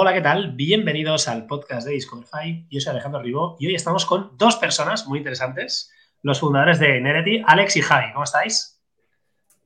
[0.00, 0.52] Hola, ¿qué tal?
[0.52, 2.68] Bienvenidos al podcast de Discoverify.
[2.70, 5.92] Yo soy Alejandro Ribó y hoy estamos con dos personas muy interesantes,
[6.22, 8.12] los fundadores de Nerety, Alex y Javi.
[8.12, 8.80] ¿Cómo estáis?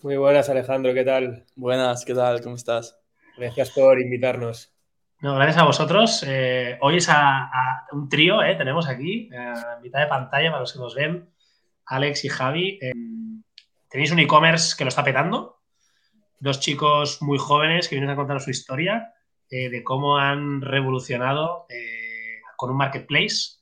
[0.00, 1.44] Muy buenas, Alejandro, ¿qué tal?
[1.54, 2.40] Buenas, ¿qué tal?
[2.40, 2.98] ¿Cómo estás?
[3.36, 4.74] Gracias por invitarnos.
[5.20, 6.24] No, gracias a vosotros.
[6.26, 10.60] Eh, hoy es a, un trío, eh, tenemos aquí, eh, en mitad de pantalla para
[10.60, 11.28] los que nos ven,
[11.84, 12.78] Alex y Javi.
[13.90, 15.58] tenéis un e-commerce que lo está petando.
[16.40, 19.12] Dos chicos muy jóvenes que vienen a contar su historia
[19.52, 21.66] de cómo han revolucionado
[22.56, 23.58] con un marketplace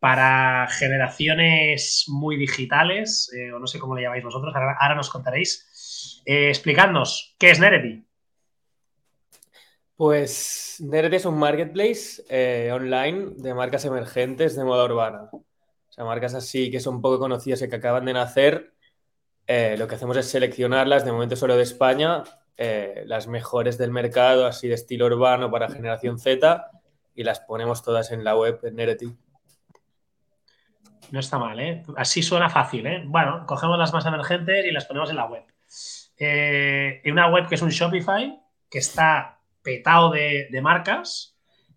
[0.00, 6.22] para generaciones muy digitales, o no sé cómo le llamáis vosotros, ahora, nos contaréis.
[6.26, 8.04] explicadnos, ¿qué es Nerety?
[10.02, 15.28] Pues Nerd es un marketplace eh, online de marcas emergentes de moda urbana.
[15.32, 15.44] O
[15.90, 18.72] sea, marcas así que son poco conocidas y que acaban de nacer.
[19.46, 22.24] Eh, lo que hacemos es seleccionarlas, de momento solo de España,
[22.56, 26.70] eh, las mejores del mercado, así de estilo urbano para generación Z,
[27.14, 29.16] y las ponemos todas en la web en Nerety.
[31.10, 31.82] No está mal, ¿eh?
[31.96, 33.02] Así suena fácil, ¿eh?
[33.06, 35.44] Bueno, cogemos las más emergentes y las ponemos en la web.
[36.18, 41.36] en una web que es un Shopify, que está petado de, marcas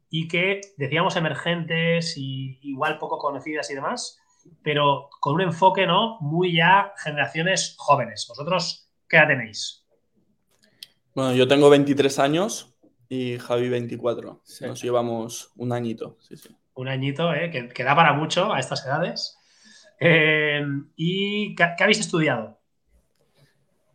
[0.10, 4.20] y que decíamos emergentes y igual poco conocidas y demás,
[4.64, 8.26] pero con un enfoque no muy ya generaciones jóvenes.
[8.30, 9.85] ¿Vosotros qué edad tenéis?
[11.16, 12.76] Bueno, yo tengo 23 años
[13.08, 14.42] y Javi 24.
[14.62, 16.18] Nos llevamos un añito.
[16.74, 17.50] Un añito, ¿eh?
[17.74, 19.38] que, da para mucho a estas edades.
[19.98, 20.62] Eh,
[20.98, 22.60] ¿Y qué, qué, habéis estudiado?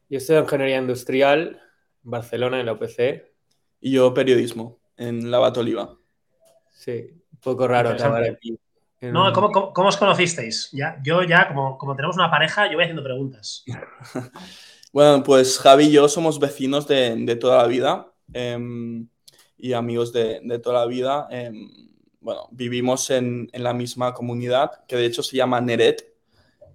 [0.08, 1.60] Yo estudio ingeniería industrial
[2.02, 3.30] en Barcelona, en la UPC,
[3.82, 5.98] y yo periodismo en la Batoliva.
[6.70, 8.58] Sí, un poco raro aquí.
[9.02, 10.70] No, ¿cómo, os conocisteis?
[10.72, 13.62] Ya, yo ya, como, como tenemos una pareja, yo voy haciendo preguntas.
[14.92, 19.08] bueno, pues Javi y yo somos vecinos de, toda la vida em,
[19.56, 21.28] y amigos de, toda la vida.
[21.30, 21.70] Em,
[22.20, 26.14] bueno, vivimos en, la misma comunidad, que de hecho se llama Neret.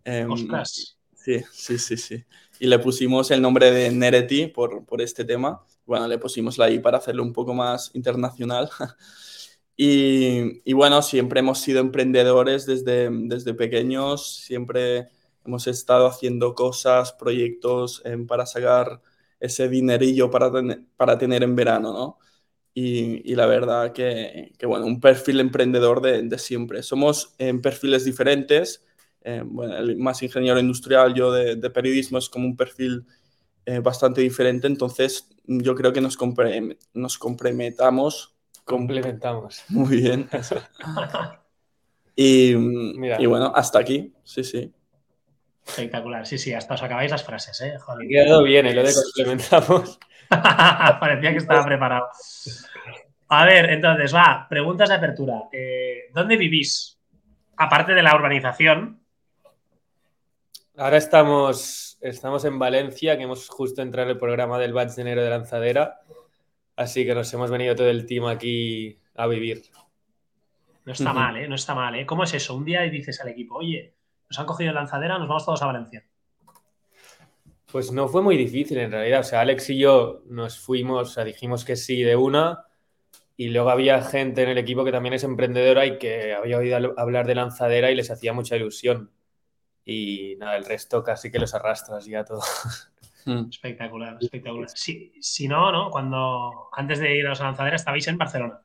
[0.04, 0.98] Em, Ostras.
[1.16, 2.24] Sí, sí, sí, sí.
[2.60, 6.70] Y le pusimos el nombre de Nereti por, por este tema bueno, le pusimos la
[6.70, 8.70] I para hacerlo un poco más internacional.
[9.78, 15.10] y, bueno, siempre hemos sido emprendedores desde, desde pequeños, siempre
[15.46, 19.02] hemos estado haciendo cosas, proyectos em, para sacar
[19.40, 20.52] ese dinerillo para,
[20.98, 22.18] para tener en verano, ¿no?
[22.74, 26.84] Y, la verdad que, bueno, un perfil emprendedor de, siempre.
[26.84, 28.86] Somos en perfiles diferentes.
[29.22, 33.06] Em, bueno, el más ingeniero industrial, yo de, de periodismo es como un perfil
[33.68, 36.20] eh, bastante diferente, entonces yo creo que nos,
[36.94, 38.36] nos complementamos.
[38.64, 39.64] Complementamos.
[39.70, 40.30] Muy bien.
[42.16, 44.72] y, y, bueno, hasta aquí, sí, sí.
[45.66, 47.78] Espectacular, sí, sí, hasta os acabáis las frases, ¿eh?
[47.80, 48.08] Joder.
[48.08, 50.00] Quedado bien, lo de complementamos.
[50.30, 52.08] Parecía que estaba preparado.
[53.30, 55.44] A ver, entonces, va, preguntas de apertura.
[55.52, 57.00] Eh, ¿Dónde vivís?
[57.58, 59.02] Aparte de la urbanización.
[60.78, 65.02] Ahora estamos estamos en Valencia, que hemos justo entrado en el programa del Batch de
[65.02, 66.02] enero de lanzadera.
[66.76, 69.64] Así que nos hemos venido todo el team aquí a vivir.
[70.86, 71.48] No está mal, ¿eh?
[71.48, 72.06] No está mal, ¿eh?
[72.06, 72.56] ¿Cómo es eso?
[72.56, 73.95] Un día y dices al equipo, oye,
[74.30, 76.06] nos han cogido lanzadera, nos vamos todos a Valencia.
[77.72, 79.22] Pues no fue muy difícil en realidad.
[79.22, 82.66] O sea, Alex y yo nos fuimos, o sea, dijimos que sí de una.
[83.38, 86.94] Y luego había gente en el equipo que también es emprendedora y que había oído
[86.98, 89.12] hablar de lanzadera y les hacía mucha ilusión
[89.86, 92.42] y nada, el resto casi que los arrastras ya todo.
[93.28, 93.50] Hmm.
[93.50, 94.70] Espectacular, espectacular.
[94.70, 95.90] si no, ¿no?
[95.90, 98.62] Cuando antes de ir a los lanzaderas estabais en Barcelona.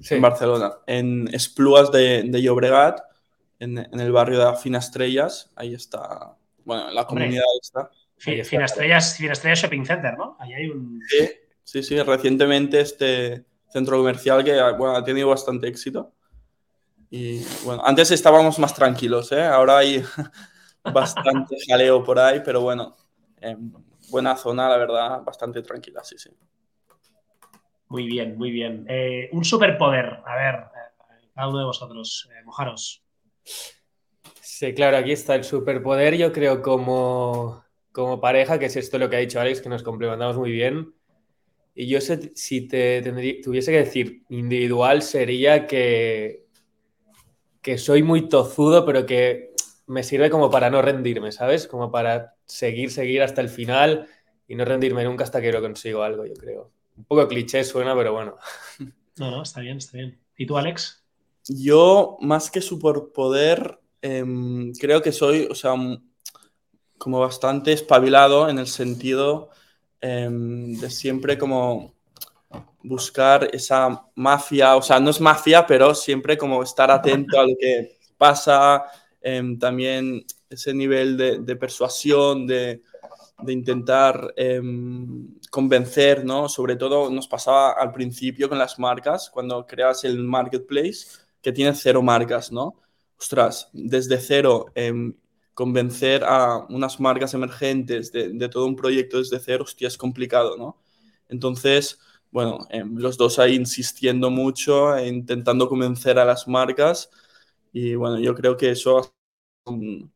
[0.00, 0.16] Sí.
[0.16, 3.00] En Barcelona, en Espluas de, de Llobregat,
[3.58, 7.90] en, el barrio de Finastrellas, ahí está, bueno, la comunidad está.
[8.16, 10.36] Finastrellas, Finastrellas Shopping Center, ¿no?
[10.40, 11.00] Ahí hay un...
[11.08, 11.30] Sí,
[11.62, 16.12] sí, sí, recientemente este centro comercial que ha tenido bastante éxito.
[17.10, 19.42] Y bueno, antes estábamos más tranquilos, ¿eh?
[19.42, 20.02] ahora hay
[20.92, 22.96] bastante jaleo por ahí, pero bueno,
[24.10, 26.30] buena zona, la verdad, bastante tranquila, sí, sí.
[27.88, 28.84] Muy bien, muy bien.
[28.88, 33.02] Eh, un superpoder, a ver, eh, cada uno de vosotros, eh, mojaros.
[34.40, 39.08] Sí, claro, aquí está el superpoder, yo creo, como, como pareja, que es esto lo
[39.08, 40.94] que ha dicho Alex, que nos complementamos muy bien.
[41.74, 43.02] Y yo sé, si te
[43.42, 46.48] tuviese que decir individual, sería que
[47.62, 49.52] que soy muy tozudo, pero que
[49.86, 51.66] me sirve como para no rendirme, ¿sabes?
[51.66, 54.06] Como para seguir, seguir hasta el final
[54.46, 56.72] y no rendirme nunca hasta que lo consigo algo, yo creo.
[56.96, 58.36] Un poco cliché suena, pero bueno.
[59.18, 60.16] No, no, está bien, está bien.
[60.36, 61.04] ¿Y tú, Alex?
[61.48, 64.24] Yo, más que superpoder, eh,
[64.78, 65.74] creo que soy, o sea,
[66.98, 69.50] como bastante espabilado en el sentido
[70.00, 71.94] em, de siempre como
[72.82, 77.54] buscar esa mafia, o sea, no es mafia, pero siempre como estar atento a lo
[77.58, 78.84] que pasa,
[79.20, 82.82] em, también ese nivel de, persuasión, de,
[83.46, 86.48] intentar em, convencer, ¿no?
[86.48, 91.06] Sobre todo nos pasaba al principio con las marcas, cuando creas el marketplace,
[91.42, 92.74] que tiene cero marcas, ¿no?
[93.18, 95.14] Ostras, desde cero, em,
[95.54, 100.56] convencer a unas marcas emergentes de, de, todo un proyecto desde cero, hostia, es complicado,
[100.56, 100.80] ¿no?
[101.28, 101.98] Entonces,
[102.30, 107.10] bueno, em, los dos ahí insistiendo mucho, e intentando convencer a las marcas
[107.72, 109.12] y bueno, yo creo que eso es
[109.66, 110.12] un,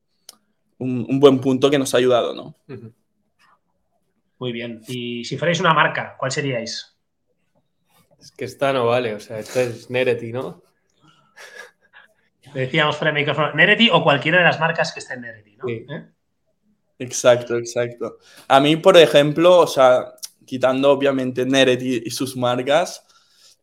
[0.78, 2.56] un, buen punto que nos ha ayudado, ¿no?
[4.38, 4.80] Muy bien.
[4.88, 6.96] Y si fuerais una marca, ¿cuál seríais?
[8.18, 10.62] Es que esta no vale, o sea, esta es Nereti, ¿no?
[12.54, 13.52] Decíamos fuera de micrófono,
[13.92, 15.68] o cualquiera de las marcas que esté en Nereti, ¿no?
[15.68, 16.08] ¿Eh?
[16.98, 18.18] Exacto, exacto.
[18.48, 20.14] A mí, por ejemplo, o sea,
[20.44, 23.04] quitando obviamente Neret y, sus marcas,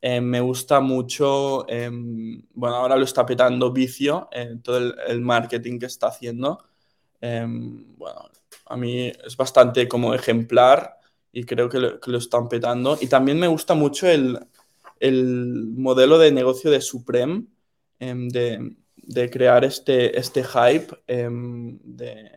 [0.02, 4.78] eh, me gusta mucho, em, bueno, ahora lo está petando Vicio, en eh, todo
[5.08, 6.66] el, marketing que está haciendo.
[7.22, 8.30] Em, bueno,
[8.66, 10.98] a mí es bastante como ejemplar
[11.32, 12.98] y creo que lo, están petando.
[13.00, 14.40] Y también me gusta mucho el,
[15.78, 17.46] modelo de negocio de Supreme,
[18.00, 22.32] em, de, crear este, este hype de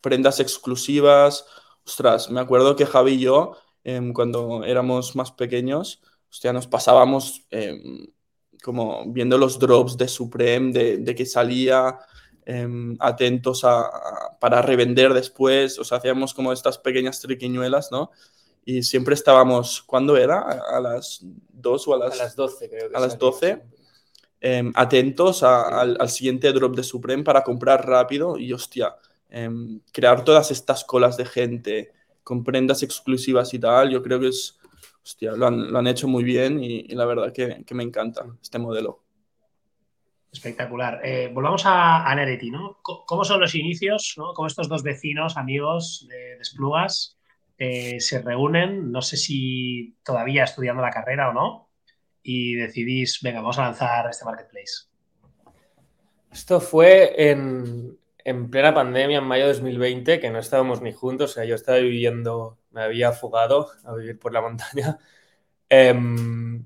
[0.00, 1.44] prendas exclusivas
[1.86, 7.46] ostras, me acuerdo que Javi y yo, em, cuando éramos más pequeños, hostia, nos pasábamos
[7.50, 8.08] em,
[8.62, 11.98] como viendo los drops de Supreme, de, que salía,
[12.44, 13.90] em, atentos a,
[14.40, 18.10] para revender después, o sea, hacíamos como estas pequeñas triquiñuelas, ¿no?
[18.64, 20.40] Y siempre estábamos, ¿cuándo era?
[20.40, 22.68] ¿A las 2 o a las, a las 12?
[22.68, 23.62] Creo que a las 12.
[24.74, 28.94] Atentos al, al, siguiente drop de Supreme para comprar rápido y hostia,
[29.28, 31.92] Em, crear todas estas colas de gente
[32.22, 34.58] con prendas exclusivas y tal, yo creo que es,
[35.02, 39.02] hostia, lo han, hecho muy bien y, la verdad que, me encanta este modelo.
[40.32, 41.00] Espectacular.
[41.04, 42.78] Eh, volvamos a, a, Nereti, ¿no?
[42.82, 44.32] ¿Cómo son los inicios, ¿no?
[44.32, 47.18] Cómo estos dos vecinos, amigos de, Desplugas,
[47.58, 51.65] eh, se reúnen, no sé si todavía estudiando la carrera o no,
[52.28, 54.88] y decidís, venga, vamos a lanzar este marketplace.
[56.32, 61.30] Esto fue en, en plena pandemia, en mayo de 2020, que no estábamos ni juntos,
[61.30, 64.98] o sea, yo estaba viviendo, me había fugado a vivir por la montaña.
[65.68, 66.64] Em,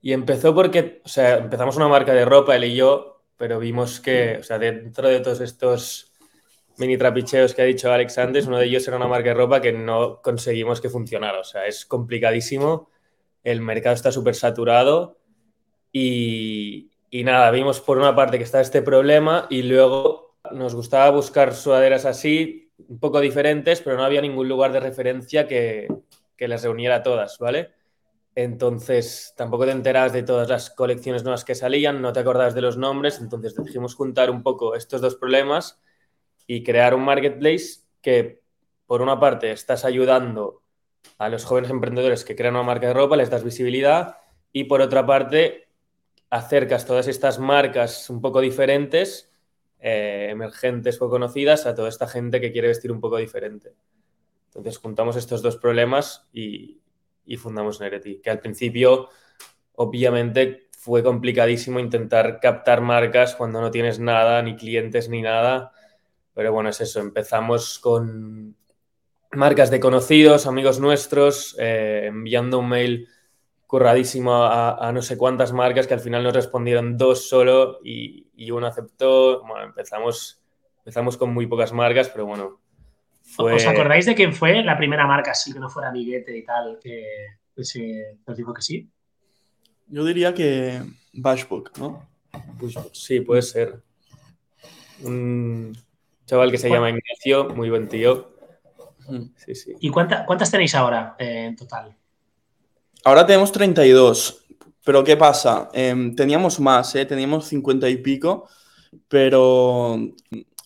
[0.00, 3.98] y empezó porque, o sea, empezamos una marca de ropa, él y yo, pero vimos
[3.98, 6.12] que, o sea, dentro de todos estos
[6.78, 9.60] mini trapicheos que ha dicho Alex antes, uno de ellos era una marca de ropa
[9.60, 11.40] que no conseguimos que funcionara.
[11.40, 12.88] O sea, es complicadísimo,
[13.44, 15.18] el mercado está súper saturado
[15.92, 21.10] y, y nada, vimos por una parte que está este problema y luego nos gustaba
[21.10, 25.88] buscar sudaderas así, un poco diferentes, pero no había ningún lugar de referencia que,
[26.36, 27.72] que las reuniera todas, ¿vale?
[28.34, 32.62] Entonces, tampoco te enteras de todas las colecciones nuevas que salían, no te acordabas de
[32.62, 35.80] los nombres, entonces decidimos juntar un poco estos dos problemas
[36.46, 38.40] y crear un marketplace que,
[38.86, 40.59] por una parte, estás ayudando
[41.18, 44.16] a los jóvenes emprendedores que crean una marca de ropa, les das visibilidad
[44.52, 45.68] y, por otra parte,
[46.30, 49.30] acercas todas estas marcas un poco diferentes
[49.80, 53.74] eh, emergentes o conocidas a toda esta gente que quiere vestir un poco diferente.
[54.46, 56.80] Entonces juntamos estos dos problemas y,
[57.38, 59.08] fundamos Nereti, que al principio
[59.74, 65.72] obviamente fue complicadísimo intentar captar marcas cuando no tienes nada, ni clientes, ni nada.
[66.34, 68.56] Pero bueno, es eso, empezamos con
[69.32, 73.08] marcas de conocidos, amigos nuestros, eh, enviando un mail
[73.66, 78.66] curradísimo a, no sé cuántas marcas que al final nos respondieron dos solo y, uno
[78.66, 79.44] aceptó.
[79.44, 80.42] Bueno, empezamos,
[80.78, 82.60] empezamos con muy pocas marcas, pero bueno.
[83.38, 86.80] ¿Os acordáis de quién fue la primera marca así que no fuera Amiguete y tal
[86.82, 87.04] que,
[87.62, 88.90] se nos dijo que sí?
[89.86, 90.82] Yo diría que
[91.12, 92.08] Bashbook, ¿no?
[92.92, 93.80] sí, puede ser.
[95.02, 95.76] Un
[96.26, 98.29] chaval que se llama Ignacio, muy buen tío.
[99.36, 99.74] Sí, sí.
[99.80, 101.96] ¿Y cuántas tenéis ahora eh, en total?
[103.04, 104.44] Ahora tenemos 32,
[104.84, 105.68] pero ¿qué pasa?
[105.72, 107.06] Em, teníamos más, ¿eh?
[107.06, 108.48] teníamos 50 y pico,
[109.08, 109.94] pero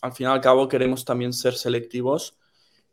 [0.03, 2.37] al fin y al cabo queremos también ser selectivos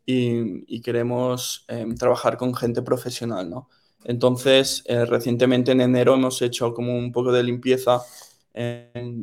[0.06, 3.68] y, queremos em, trabajar con gente profesional, ¿no?
[4.04, 8.00] Entonces, eh, recientemente en enero hemos hecho como un poco de limpieza,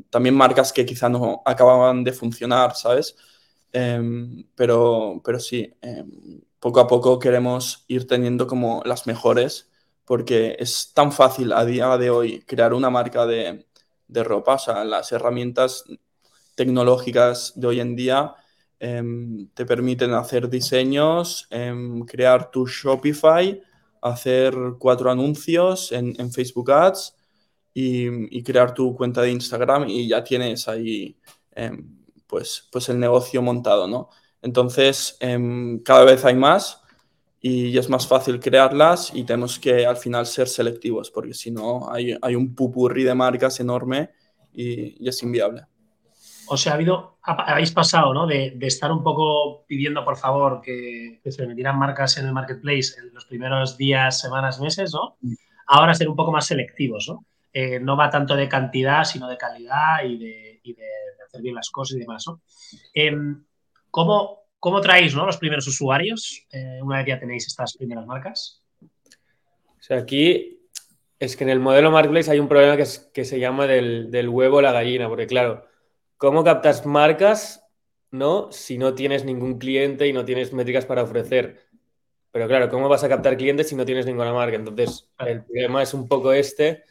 [0.09, 3.15] también marcas que quizá no acababan de funcionar, ¿sabes?
[3.71, 5.73] Em, pero, pero sí,
[6.59, 9.69] poco a poco queremos ir teniendo como las mejores
[10.09, 13.63] porque es tan fácil a día de hoy crear una marca de,
[14.07, 15.83] ropa, o sea, las herramientas
[16.55, 18.33] tecnológicas de hoy en día
[18.79, 23.61] em, te permiten hacer diseños, em, crear tu Shopify,
[24.01, 27.15] hacer cuatro anuncios en, Facebook Ads
[27.71, 31.15] y, crear tu cuenta de Instagram y ya tienes ahí
[31.51, 31.98] em,
[32.29, 34.09] pues, pues el negocio montado, ¿no?
[34.41, 36.81] Entonces, em, cada vez hay más
[37.41, 41.91] y es más fácil crearlas y tenemos que al final ser selectivos porque si no
[41.91, 44.11] hay, hay un pupurri de marcas enorme
[44.53, 45.63] y, es inviable.
[46.47, 48.25] O sea, ha habido, habéis pasado, ¿no?
[48.25, 53.13] De, estar un poco pidiendo, por favor, que, se metieran marcas en el marketplace en
[53.13, 55.17] los primeros días, semanas, meses, ¿no?
[55.67, 57.25] Ahora ser un poco más selectivos, ¿no?
[57.53, 60.61] Eh, no va tanto de cantidad, sino de calidad y de,
[61.29, 62.41] hacer bien las cosas y demás, ¿no?
[62.93, 63.43] Em,
[63.89, 65.25] ¿cómo, ¿Cómo traéis ¿no?
[65.25, 68.61] los primeros usuarios eh, una vez ya tenéis estas primeras marcas?
[68.81, 70.59] O sea, aquí
[71.17, 74.27] es que en el modelo Marketplace hay un problema que, que se llama del, del
[74.27, 75.65] huevo o la gallina, porque claro,
[76.17, 77.65] ¿cómo captas marcas
[78.11, 81.69] no si no tienes ningún cliente y no tienes métricas para ofrecer?
[82.31, 84.55] Pero claro, ¿cómo vas a captar clientes si no tienes ninguna marca?
[84.55, 86.83] Entonces, el problema es un poco este.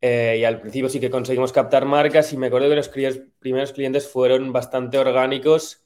[0.00, 2.88] Eh, y al principio sí que conseguimos captar marcas y me acuerdo que los
[3.38, 5.84] primeros clientes fueron bastante orgánicos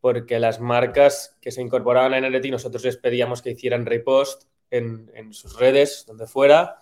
[0.00, 5.32] porque las marcas que se incorporaban a Energy nosotros les pedíamos que hicieran repost en,
[5.32, 6.78] sus redes, donde fuera,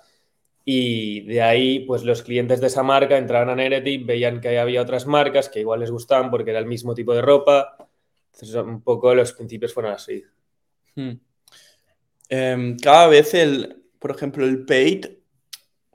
[0.65, 4.81] y de ahí pues los clientes de esa marca entraban a Energy, veían que había
[4.81, 7.77] otras marcas que igual les gustaban porque era el mismo tipo de ropa,
[8.33, 10.25] entonces un poco los principios fueron así.
[10.95, 11.13] Hmm.
[12.31, 15.07] Em, cada vez el, por ejemplo, el paid,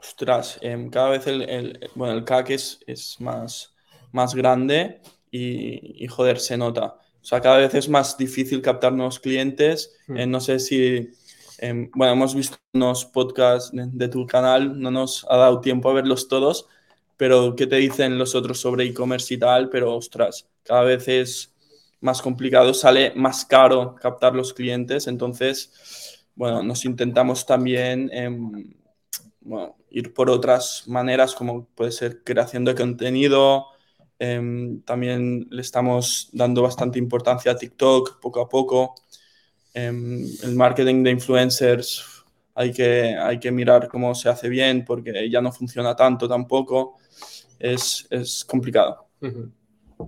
[0.08, 3.74] ostras, em, cada vez el, bueno, el CAC es, es más,
[4.12, 7.00] más grande y, y joder, se nota.
[7.26, 9.96] O sea, cada vez es más difícil captar nuevos clientes.
[10.06, 10.18] Hmm.
[10.18, 11.10] Eh, no sé si,
[11.58, 15.94] em, bueno, hemos visto unos podcasts de, tu canal, no nos ha dado tiempo a
[15.94, 16.68] verlos todos,
[17.18, 19.70] pero ¿qué te dicen los otros sobre e-commerce y tal?
[19.70, 21.52] Pero, ostras, cada vez es
[22.00, 25.08] más complicado, sale más caro captar los clientes.
[25.08, 28.12] Entonces, bueno, nos intentamos también
[29.46, 33.68] em, ir por otras maneras, como puede ser creación de contenido,
[34.18, 38.96] Em, también le estamos dando bastante importancia a TikTok poco a poco.
[39.74, 42.24] Em, el marketing de influencers
[42.54, 46.98] hay que, hay que mirar cómo se hace bien porque ya no funciona tanto tampoco.
[47.60, 49.08] Es, es complicado.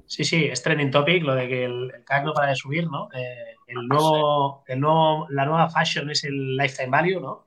[0.06, 3.10] Sí, sí, es trending topic lo de que el, CAC no para de subir, ¿no?
[3.14, 7.47] Eh, el nuevo, el nuevo, la nueva fashion es el lifetime value, ¿no?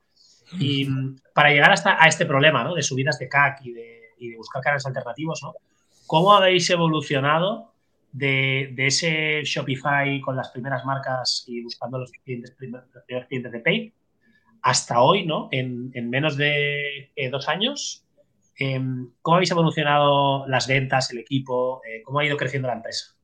[0.59, 0.87] Y
[1.33, 2.75] para llegar hasta a este problema, ¿no?
[2.75, 4.01] De subidas de CAC y de,
[4.37, 5.55] buscar canales alternativos, ¿no?
[6.05, 7.73] ¿Cómo habéis evolucionado
[8.11, 12.85] de, ese Shopify con las primeras marcas y buscando los, clientes, primeros
[13.27, 13.93] clientes de Pay
[14.61, 15.47] hasta hoy, ¿no?
[15.51, 18.05] En, menos de eh, dos años.
[18.57, 21.81] Em, ¿Cómo habéis evolucionado las ventas, el equipo?
[21.87, 23.15] Eh, ¿Cómo ha ido creciendo la empresa?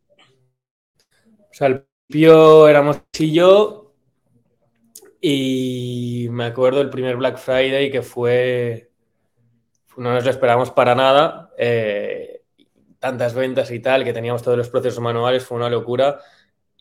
[1.28, 3.87] O sea, el principio éramos y yo
[5.22, 8.92] y me acuerdo el primer Black Friday que fue,
[9.98, 11.52] no nos lo esperamos para nada.
[11.58, 12.42] Eh,
[13.00, 16.20] tantas ventas y tal, que teníamos todos los procesos manuales, fue una locura.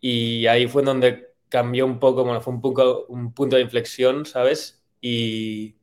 [0.01, 4.27] Y ahí fue donde cambió un poco, bueno, fue un, poco, un punto de inflexión,
[4.27, 4.85] ¿sabes?
[5.01, 5.77] Y,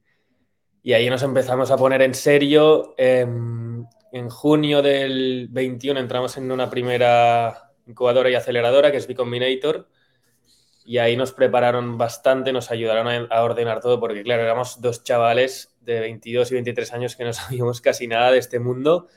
[0.83, 2.93] y ahí nos empezamos a poner en serio.
[2.97, 9.89] En, en junio del 21 entramos en una primera incubadora y aceleradora, que es B-Combinator.
[10.85, 15.03] Y ahí nos prepararon bastante, nos ayudaron a, a, ordenar todo, porque claro, éramos dos
[15.03, 19.07] chavales de 22 y 23 años que no sabíamos casi nada de este mundo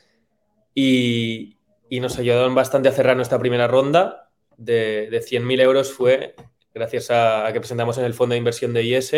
[0.77, 1.57] y,
[1.91, 5.93] nos ayudaron bastante a cerrar nuestra primera ronda de, de 100.000 euros.
[5.93, 6.35] Fue
[6.75, 9.13] gracias a, que presentamos en el fondo de inversión de IS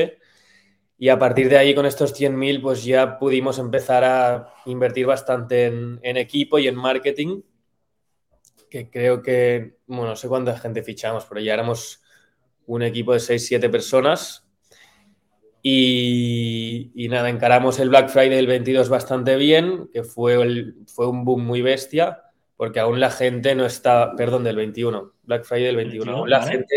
[0.97, 5.67] y a partir de ahí con estos 100.000 pues ya pudimos empezar a invertir bastante
[5.67, 7.43] en, equipo y en marketing
[8.71, 12.03] que creo que, bueno, no sé cuánta gente fichamos, pero ya éramos
[12.69, 14.49] un equipo de 6-7 personas
[15.63, 21.25] y, nada, encaramos el Black Friday del 22 bastante bien, que fue, el, fue un
[21.25, 22.23] boom muy bestia,
[22.57, 26.43] porque aún la gente no está, perdón, del 21, Black Friday del 21, aún la
[26.43, 26.75] gente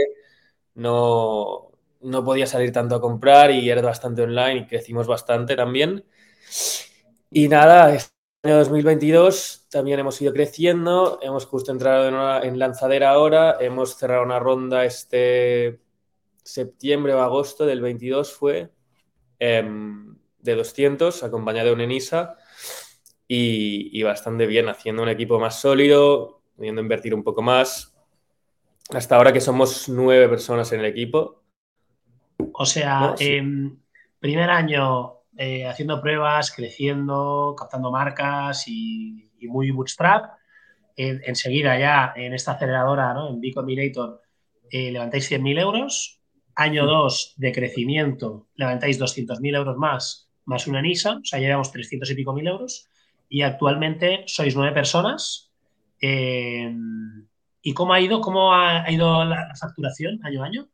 [0.76, 1.72] no,
[2.02, 6.04] no podía salir tanto a comprar y era bastante online y crecimos bastante también.
[7.32, 7.96] Y nada,
[8.44, 14.24] año 2022 también hemos ido creciendo, hemos justo entrado en, en lanzadera ahora, hemos cerrado
[14.24, 15.80] una ronda este
[16.44, 18.72] septiembre o agosto del 22 fue
[19.40, 22.36] em, de 200, acompañado de un ENISA
[23.28, 27.96] y, bastante bien, haciendo un equipo más sólido, pudiendo invertir un poco más.
[28.90, 31.42] Hasta ahora que somos nueve personas en el equipo.
[32.54, 33.80] O sea, em,
[34.20, 40.38] primer año eh, haciendo pruebas, creciendo, captando marcas y, muy bootstrap.
[40.96, 43.30] enseguida ya en esta aceleradora, ¿no?
[43.30, 44.22] en B Combinator,
[44.70, 46.22] eh, levantáis 100.000 euros
[46.56, 52.12] Año 2 de crecimiento, levantáis 200.000 euros más, más una NISA, o sea, llevamos 300
[52.12, 52.88] y pico mil euros.
[53.30, 55.50] Y actualmente sois nueve personas.
[56.02, 56.76] Eh,
[57.62, 58.20] ¿Y cómo ha ido?
[58.20, 60.68] ¿Cómo ha, ido la, facturación año a año?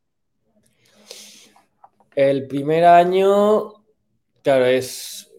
[2.16, 3.77] El primer año,
[4.42, 5.30] claro, es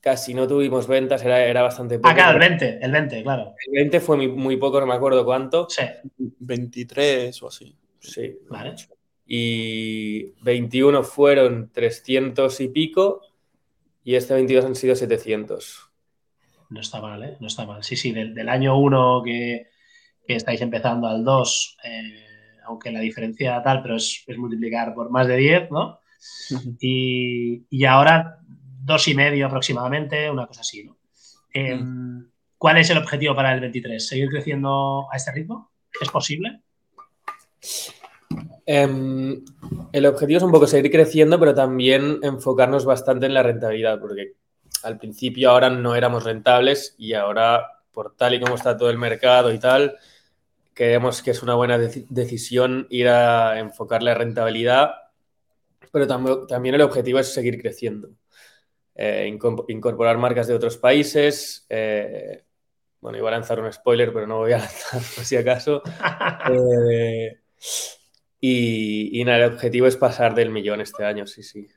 [0.00, 2.08] casi no tuvimos ventas, era, era bastante poco.
[2.08, 3.54] Ah, claro, el 20, el 20, claro.
[3.66, 5.68] El 20 fue muy, poco, no me acuerdo cuánto.
[5.70, 5.84] Sí.
[6.16, 7.76] 23 o así.
[8.00, 8.38] Sí.
[8.48, 8.74] Vale.
[9.26, 13.22] Y 21 fueron 300 y pico
[14.04, 15.90] y este 22 han sido 700.
[16.70, 17.36] No está mal, ¿eh?
[17.38, 17.84] No está mal.
[17.84, 19.68] Sí, sí, del, año 1 que,
[20.26, 22.26] estáis empezando al 2, eh,
[22.64, 26.00] aunque la diferencia tal, pero es, multiplicar por más de 10, ¿no?
[26.80, 30.96] Y, y, ahora dos y medio aproximadamente, una cosa así, ¿no?
[31.52, 34.06] Em, ¿Cuál es el objetivo para el 23?
[34.06, 35.72] ¿Seguir creciendo a este ritmo?
[36.00, 36.62] ¿Es posible?
[38.64, 39.44] Em,
[39.92, 44.34] el objetivo es un poco seguir creciendo, pero también enfocarnos bastante en la rentabilidad, porque
[44.84, 48.98] al principio ahora no éramos rentables y ahora, por tal y como está todo el
[48.98, 49.96] mercado y tal,
[50.74, 54.92] creemos que es una buena decisión ir a enfocar la rentabilidad,
[55.92, 56.06] pero
[56.46, 58.08] también el objetivo es seguir creciendo.
[58.94, 61.66] Eh, incorporar marcas de otros países.
[61.68, 62.44] Eh,
[63.00, 65.82] bueno, iba a lanzar un spoiler, pero no voy a lanzar por si acaso.
[66.50, 67.40] Eh,
[68.40, 71.68] y, nada, el objetivo es pasar del millón este año, sí, sí.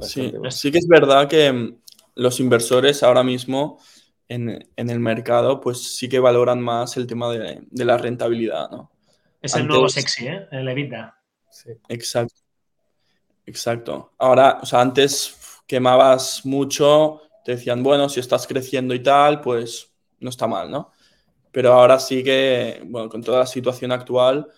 [0.00, 1.80] Sí, sí que es verdad que mm,
[2.14, 3.80] los inversores ahora mismo
[4.28, 8.92] en, el mercado, pues sí que valoran más el tema de, la rentabilidad, ¿no?
[9.42, 10.46] Es el nuevo sexy, ¿eh?
[10.52, 11.16] El EBITDA.
[11.50, 11.70] Sí.
[11.88, 12.47] Exacto.
[13.48, 14.12] Exacto.
[14.18, 19.90] Ahora, o sea, antes quemabas mucho, te decían, bueno, si estás creciendo y tal, pues
[20.20, 20.92] no está mal, ¿no?
[21.50, 24.48] Pero ahora sí que, bueno, con toda la situación actual,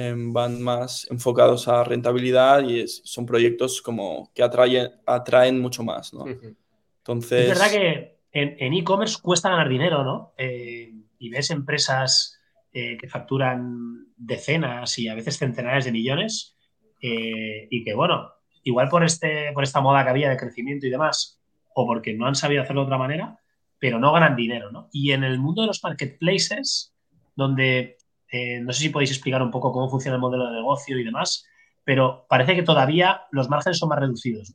[0.00, 6.14] Em, van más enfocados a rentabilidad y son proyectos como que atraen, atraen mucho más,
[6.14, 6.24] ¿no?
[6.28, 7.50] Entonces...
[7.50, 10.34] Es verdad que en e-commerce cuesta ganar dinero, ¿no?
[10.38, 12.38] Eh, y ves empresas
[12.72, 16.56] eh, que facturan decenas y a veces centenares de millones
[17.02, 18.34] eh, y que, bueno,
[18.68, 21.40] igual por, este, por esta moda que había de crecimiento y demás,
[21.74, 23.38] o porque no han sabido hacerlo de otra manera,
[23.78, 24.88] pero no ganan dinero, ¿no?
[24.92, 26.92] Y en el mundo de los marketplaces,
[27.34, 27.96] donde
[28.30, 31.04] eh, no sé si podéis explicar un poco cómo funciona el modelo de negocio y
[31.04, 31.46] demás,
[31.82, 34.54] pero parece que todavía los márgenes son más reducidos.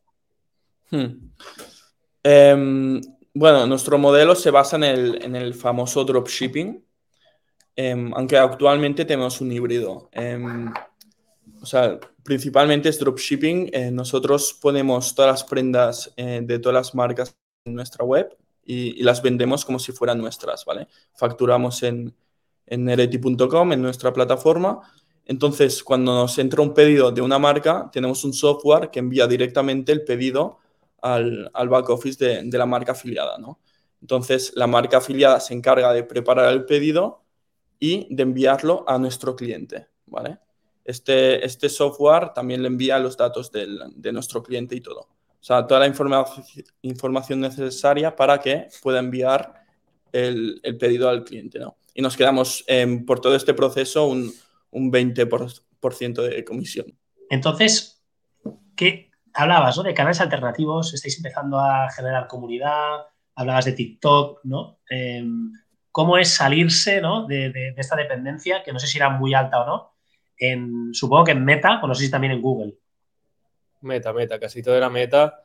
[0.92, 1.32] Hmm.
[2.22, 3.02] Em,
[3.34, 6.86] bueno, nuestro modelo se basa en el, famoso dropshipping,
[7.76, 10.10] em, aunque actualmente tenemos un híbrido.
[10.12, 10.72] Em,
[11.60, 13.70] o sea, principalmente es dropshipping.
[13.74, 19.02] Eh, nosotros ponemos todas las prendas eh, de todas las marcas en nuestra web y,
[19.04, 20.88] las vendemos como si fueran nuestras, ¿vale?
[21.14, 22.16] Facturamos en,
[22.66, 24.82] en nereti.com, en nuestra plataforma.
[25.26, 29.92] Entonces, cuando nos entra un pedido de una marca, tenemos un software que envía directamente
[29.92, 30.60] el pedido
[31.02, 33.38] al, al back office de, de, la marca afiliada.
[33.38, 33.60] ¿no?
[34.02, 37.24] Entonces, la marca afiliada se encarga de preparar el pedido
[37.80, 39.88] y de enviarlo a nuestro cliente.
[40.06, 40.40] ¿vale?
[40.86, 45.00] Este, este software también le envía los datos del, de nuestro cliente y todo.
[45.00, 46.46] O sea, toda la información,
[46.82, 49.66] información necesaria para que pueda enviar
[50.12, 51.60] el, el pedido al cliente.
[51.60, 51.78] ¿no?
[51.94, 52.66] y nos quedamos
[53.06, 54.32] por todo este proceso un,
[54.72, 56.88] un 20% de comisión.
[57.30, 58.04] Entonces,
[58.76, 60.94] ¿qué hablabas de canales alternativos?
[60.94, 64.80] Estáis empezando a generar comunidad, hablabas de TikTok, ¿no?
[64.90, 65.52] Em,
[65.92, 69.93] ¿Cómo es salirse de, esta dependencia, que no sé si era muy alta o no?
[70.38, 72.76] En, supongo que en Meta, o no sé si también en Google.
[73.82, 75.42] Meta, Meta, casi todo era Meta.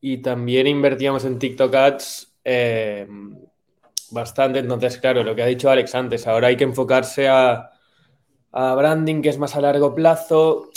[0.00, 2.38] Y también invertíamos en TikTok Ads.
[2.44, 3.36] Em,
[4.10, 7.70] Bastante, entonces, claro, lo que ha dicho Alex antes, ahora hay que enfocarse a,
[8.50, 10.70] branding que es más a largo plazo,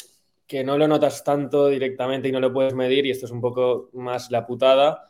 [0.46, 3.40] que no lo notas tanto directamente y no lo puedes medir, y esto es un
[3.40, 5.10] poco más la putada.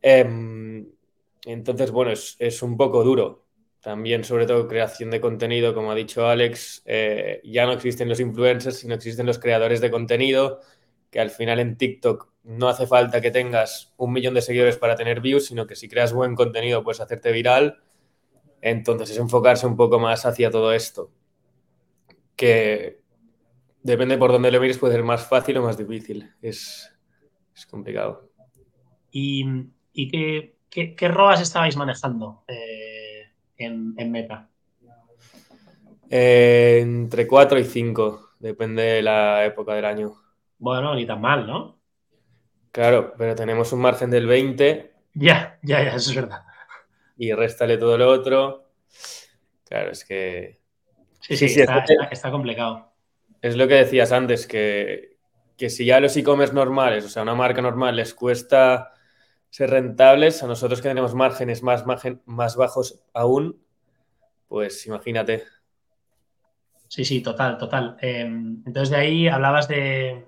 [0.00, 0.88] Em,
[1.44, 3.44] entonces, bueno, es, un poco duro.
[3.80, 8.18] También, sobre todo, creación de contenido, como ha dicho Alex, eh, ya no existen los
[8.18, 10.60] influencers, sino existen los creadores de contenido,
[11.10, 14.96] que al final en TikTok no hace falta que tengas un millón de seguidores para
[14.96, 17.80] tener views, sino que si creas buen contenido puedes hacerte viral.
[18.60, 21.10] Entonces es enfocarse un poco más hacia todo esto.
[22.34, 23.00] Que
[23.82, 26.32] depende por dónde lo mires, puede ser más fácil o más difícil.
[26.42, 26.92] Es,
[27.70, 28.30] complicado.
[29.10, 32.97] ¿Y, qué, qué, ROAS estabais manejando eh,
[33.58, 34.48] en, Meta?
[36.08, 40.14] Eh, entre 4 y 5, depende de la época del año.
[40.58, 41.78] Bueno, ni tan mal, ¿no?
[42.70, 44.92] Claro, pero tenemos un margen del 20.
[45.14, 46.42] Ya, ya, ya, eso es verdad.
[47.16, 48.70] Y réstale todo lo otro.
[49.68, 50.60] Claro, es que.
[51.20, 52.92] Sí, sí, está, complicado.
[53.42, 55.18] es lo que decías antes, que,
[55.56, 58.92] que si ya los e-commerce normales, o sea, una marca normal les cuesta
[59.50, 61.84] ser rentables, a nosotros que tenemos márgenes más,
[62.26, 63.60] más bajos aún,
[64.48, 65.44] pues imagínate.
[66.88, 67.96] Sí, sí, total, total.
[68.00, 70.24] Em, entonces de ahí hablabas de,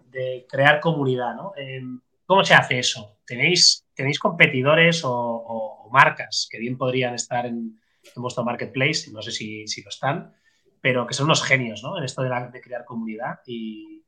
[0.49, 1.53] crear comunidad, ¿no?
[1.57, 3.19] Em, ¿Cómo se hace eso?
[3.27, 7.81] ¿Tenéis, tenéis competidores o, marcas que bien podrían estar en,
[8.15, 9.11] vuestro marketplace?
[9.11, 10.35] No sé si, lo están,
[10.81, 11.99] pero que son unos genios, ¿no?
[11.99, 14.05] En esto de, crear comunidad y,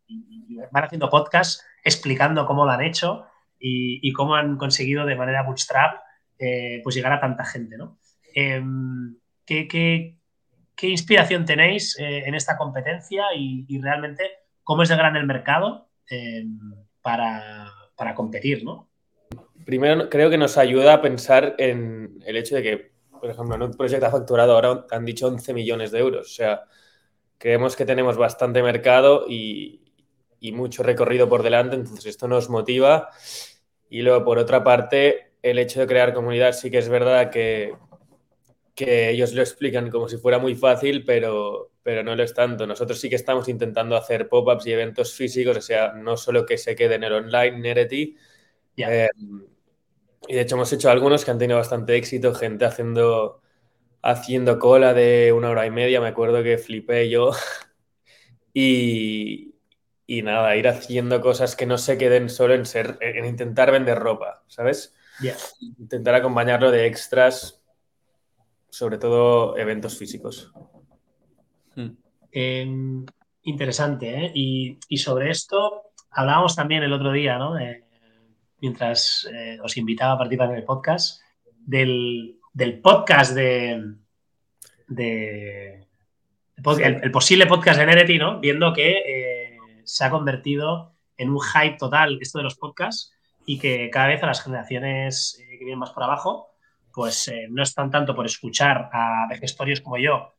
[0.71, 3.27] van haciendo podcasts explicando cómo lo han hecho
[3.65, 6.01] y, cómo han conseguido de manera bootstrap
[6.39, 7.99] eh, pues llegar a tanta gente, ¿no?
[8.35, 10.17] Em, ¿qué,
[10.83, 14.25] inspiración tenéis eh, en esta competencia y, realmente
[14.65, 16.59] cómo es de gran el mercado em,
[17.01, 17.71] para,
[18.17, 18.91] competir, ¿no?
[19.65, 23.63] Primero, creo que nos ayuda a pensar en el hecho de que, por ejemplo, en
[23.63, 26.27] un proyecto ha facturado ahora, han dicho 11 millones de euros.
[26.27, 26.65] O sea,
[27.39, 29.83] creemos que tenemos bastante mercado y,
[30.41, 33.11] y mucho recorrido por delante, entonces esto nos motiva
[33.93, 37.75] y luego, por otra parte, el hecho de crear comunidad sí que es verdad que,
[38.75, 42.67] que ellos lo explican como si fuera muy fácil, pero, pero no lo es tanto.
[42.67, 46.57] Nosotros sí que estamos intentando hacer pop-ups y eventos físicos, o sea, no solo que
[46.57, 48.17] se quede en el online, Nereti.
[48.79, 49.09] Eh,
[50.29, 53.43] y de hecho hemos hecho algunos que han tenido bastante éxito, gente haciendo,
[54.03, 57.33] haciendo cola de una hora y media, me acuerdo que flipé yo.
[58.55, 59.52] y,
[60.07, 63.99] y nada, ir haciendo cosas que no se queden solo en ser, en intentar vender
[63.99, 64.95] ropa, ¿sabes?
[65.79, 67.63] Intentar acompañarlo de extras,
[68.69, 70.53] sobre todo eventos físicos.
[71.77, 73.05] Hmm.
[73.45, 74.33] Interesante, ¿eh?
[74.35, 77.57] Y, sobre esto hablábamos también el otro día, ¿no?
[78.61, 81.21] mientras eh, os invitaba a participar en el podcast,
[81.67, 82.39] del,
[82.81, 83.97] podcast de,
[84.87, 85.89] de
[86.81, 88.39] el, posible podcast de Nereti, ¿no?
[88.39, 89.42] Viendo que eh,
[89.85, 93.13] se ha convertido en un hype total esto de los podcasts
[93.45, 96.51] y que cada vez a las generaciones eh, que vienen más por abajo,
[96.93, 100.35] pues eh, no están tanto por escuchar a vejestorios como yo,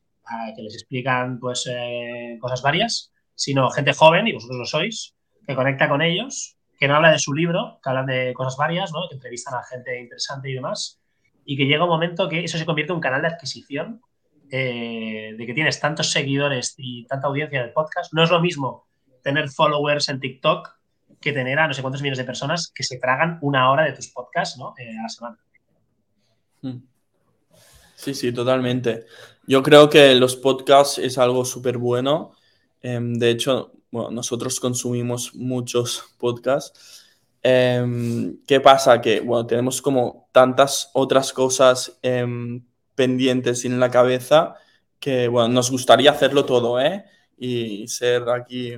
[0.56, 5.14] que les explican pues eh, cosas varias, sino gente joven, y vosotros lo sois,
[5.46, 8.92] que conecta con ellos, que no habla de su libro, que hablan de cosas varias,
[8.92, 9.00] ¿no?
[9.08, 11.00] que entrevistan a gente interesante y demás,
[11.44, 14.00] y que llega un momento que eso se convierte en un canal de adquisición,
[14.48, 18.12] de que tienes tantos seguidores y tanta audiencia en el podcast.
[18.12, 18.86] No es lo mismo
[19.24, 20.76] tener followers en TikTok
[21.20, 23.92] que tener a no sé cuántos millones de personas que se tragan una hora de
[23.92, 24.74] tus podcasts ¿no?
[24.78, 25.38] Eh, a la semana.
[26.60, 26.82] Hmm.
[27.96, 29.06] Sí, sí, totalmente.
[29.46, 32.32] Yo creo que los podcasts es algo súper bueno.
[32.82, 37.06] Em, de hecho, nosotros consumimos muchos podcasts.
[37.42, 39.00] Em, ¿Qué pasa?
[39.00, 42.62] Que bueno, tenemos como tantas otras cosas em,
[42.94, 44.56] pendientes en la cabeza
[44.98, 47.04] que bueno, nos gustaría hacerlo todo, ¿eh?
[47.36, 48.74] Y ser aquí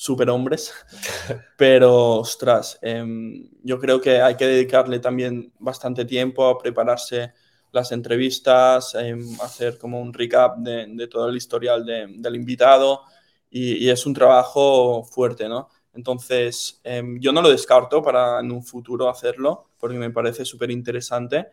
[0.00, 0.72] superhombres,
[1.58, 7.34] pero ostras, em, yo creo que hay que dedicarle también bastante tiempo a prepararse
[7.70, 13.02] las entrevistas, em, hacer como un recap de, todo el historial del invitado
[13.50, 15.68] y, es un trabajo fuerte, ¿no?
[15.92, 20.70] Entonces, em, yo no lo descarto para en un futuro hacerlo porque me parece súper
[20.70, 21.48] interesante.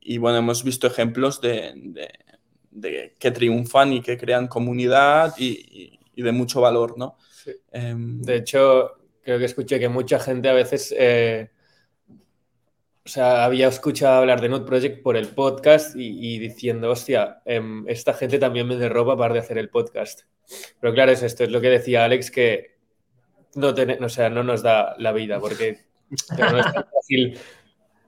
[0.00, 2.08] y bueno, hemos visto ejemplos de,
[3.18, 7.16] que triunfan y que crean comunidad y, y de mucho valor, ¿no?
[7.70, 11.50] Em, de hecho, creo que escuché que mucha gente a veces, eh,
[13.04, 17.88] o sea, había escuchado hablar de Node Project por el podcast y, diciendo, hostia, em,
[17.88, 20.22] esta gente también me ropa para de hacer el podcast.
[20.80, 22.76] Pero claro, es esto, es lo que decía Alex, que
[23.54, 25.86] no, o sea, no nos da la vida, porque
[26.38, 27.38] no es tan fácil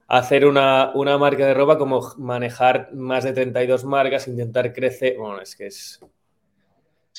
[0.07, 5.17] hacer una, una, marca de ropa como manejar más de 32 marcas, intentar crecer.
[5.17, 5.99] Bueno, es que es,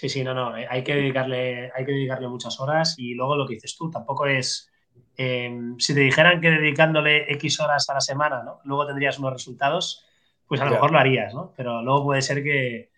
[0.00, 3.36] Sí, sí, no, no, eh, hay que dedicarle, hay que dedicarle muchas horas y luego
[3.36, 4.72] lo que dices tú, tampoco es,
[5.14, 8.60] em, si te dijeran que dedicándole X horas a la semana, ¿no?
[8.64, 10.06] Luego tendrías unos resultados,
[10.46, 11.52] pues a lo mejor lo harías, ¿no?
[11.54, 12.88] Pero luego puede ser que,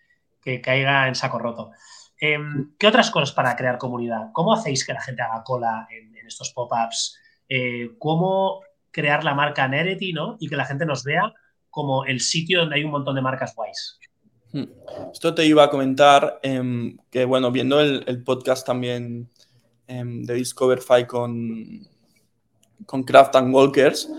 [0.61, 1.71] caiga en saco roto.
[2.17, 4.29] Em, ¿Qué otras cosas para crear comunidad?
[4.31, 7.19] ¿Cómo hacéis que la gente haga cola en, estos pop-ups?
[7.49, 8.61] Eh, ¿Cómo
[8.91, 10.37] crear la marca Nerety, ¿no?
[10.39, 11.33] Y que la gente nos vea
[11.69, 13.99] como el sitio donde hay un montón de marcas guays.
[14.53, 14.65] Hmm.
[15.11, 19.27] Esto te iba a comentar em, que, bueno, viendo el, podcast también
[19.87, 21.81] em, de Discoverify con,
[22.85, 24.09] con Craft and Walkers,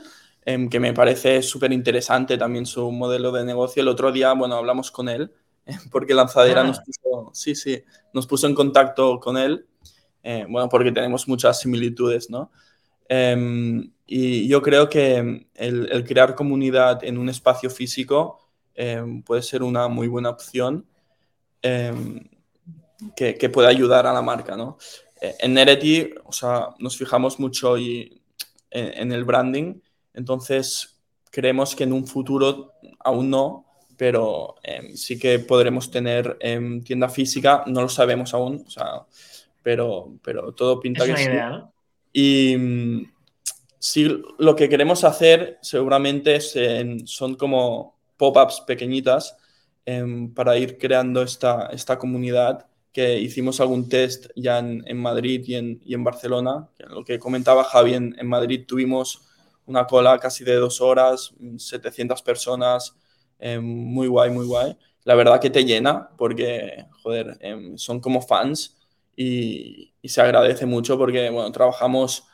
[0.45, 3.81] em, que me parece súper interesante también su modelo de negocio.
[3.81, 5.33] El otro día, bueno, hablamos con él,
[5.93, 6.65] porque Lanzadera ah.
[6.65, 7.81] nos puso, sí, sí,
[8.13, 9.67] nos puso en contacto con él,
[10.25, 12.51] eh, bueno, porque tenemos muchas similitudes, ¿no?
[14.07, 18.44] y yo creo que el crear comunidad en un espacio físico
[18.75, 20.87] Em, puede ser una muy buena opción.
[21.63, 22.29] Em,
[23.17, 24.79] que, que pueda ayudar a la marca, ¿no?
[25.21, 28.21] Eh, en Nerety, o sea, nos fijamos mucho y,
[28.71, 29.81] en, el branding,
[30.15, 36.39] entonces creemos que en un futuro, aún no, pero em, sí que podremos tener
[36.85, 39.07] tienda física, no lo sabemos aún, o sea,
[39.63, 41.73] pero, pero todo pinta es que una idea, ¿no?
[42.13, 42.57] Y
[43.79, 49.37] sí, lo que queremos hacer seguramente son como pop-ups pequeñitas
[49.85, 55.57] em, para ir creando esta, esta comunidad que hicimos algún test ya en, Madrid y
[55.95, 56.69] en, Barcelona.
[56.79, 59.23] Lo que comentaba Javi, en, Madrid tuvimos
[59.67, 62.95] una cola casi de dos horas, 700 personas,
[63.41, 64.77] eh, muy guay, muy guay.
[65.03, 66.87] La verdad que te llena porque,
[67.41, 68.77] eh, son como fans
[69.17, 72.29] y, y, se agradece mucho porque, bueno, trabajamos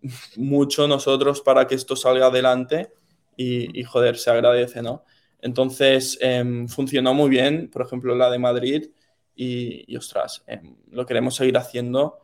[0.36, 2.92] mucho nosotros para que esto salga adelante
[3.38, 5.04] y, y joder, se agradece, ¿no?
[5.40, 8.90] Entonces, eh, funcionó muy bien, por ejemplo, la de Madrid
[9.34, 12.18] y, ostras, em, lo queremos seguir haciendo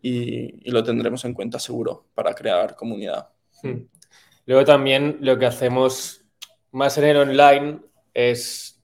[0.00, 3.28] y, lo tendremos en cuenta seguro para crear comunidad.
[3.62, 3.86] Hmm.
[4.46, 6.22] Luego también lo que hacemos
[6.72, 7.80] más en el online
[8.14, 8.82] es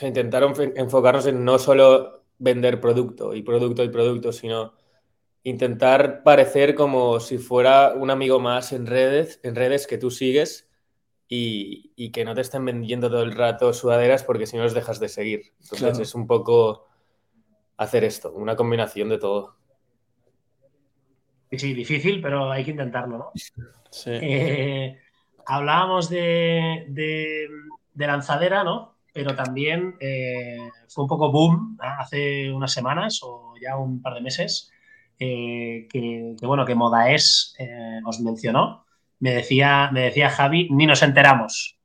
[0.00, 0.42] intentar
[0.76, 4.74] enfocarnos en no solo vender producto y producto y producto, sino
[5.42, 10.68] intentar parecer como si fuera un amigo más en redes, en redes que tú sigues
[11.28, 14.74] y, y, que no te estén vendiendo todo el rato sudaderas porque si no los
[14.74, 15.52] dejas de seguir.
[15.62, 16.02] Entonces claro.
[16.02, 16.86] es un poco
[17.76, 19.56] hacer esto, una combinación de todo.
[21.50, 23.32] Sí, difícil, pero hay que intentarlo, ¿no?
[23.90, 24.10] Sí.
[24.10, 24.98] Eh,
[25.46, 27.46] hablábamos de, de,
[27.92, 28.96] de, lanzadera, ¿no?
[29.12, 31.88] Pero también eh, fue un poco boom ¿no?
[32.00, 34.72] hace unas semanas o ya un par de meses
[35.20, 38.83] eh, que, que, bueno, que Modaes eh, os mencionó.
[39.24, 41.78] Me decía, me decía Javi, ni nos enteramos.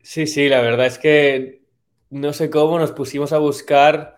[0.00, 1.62] Sí, sí, la verdad es que
[2.10, 4.16] no sé cómo, nos pusimos a buscar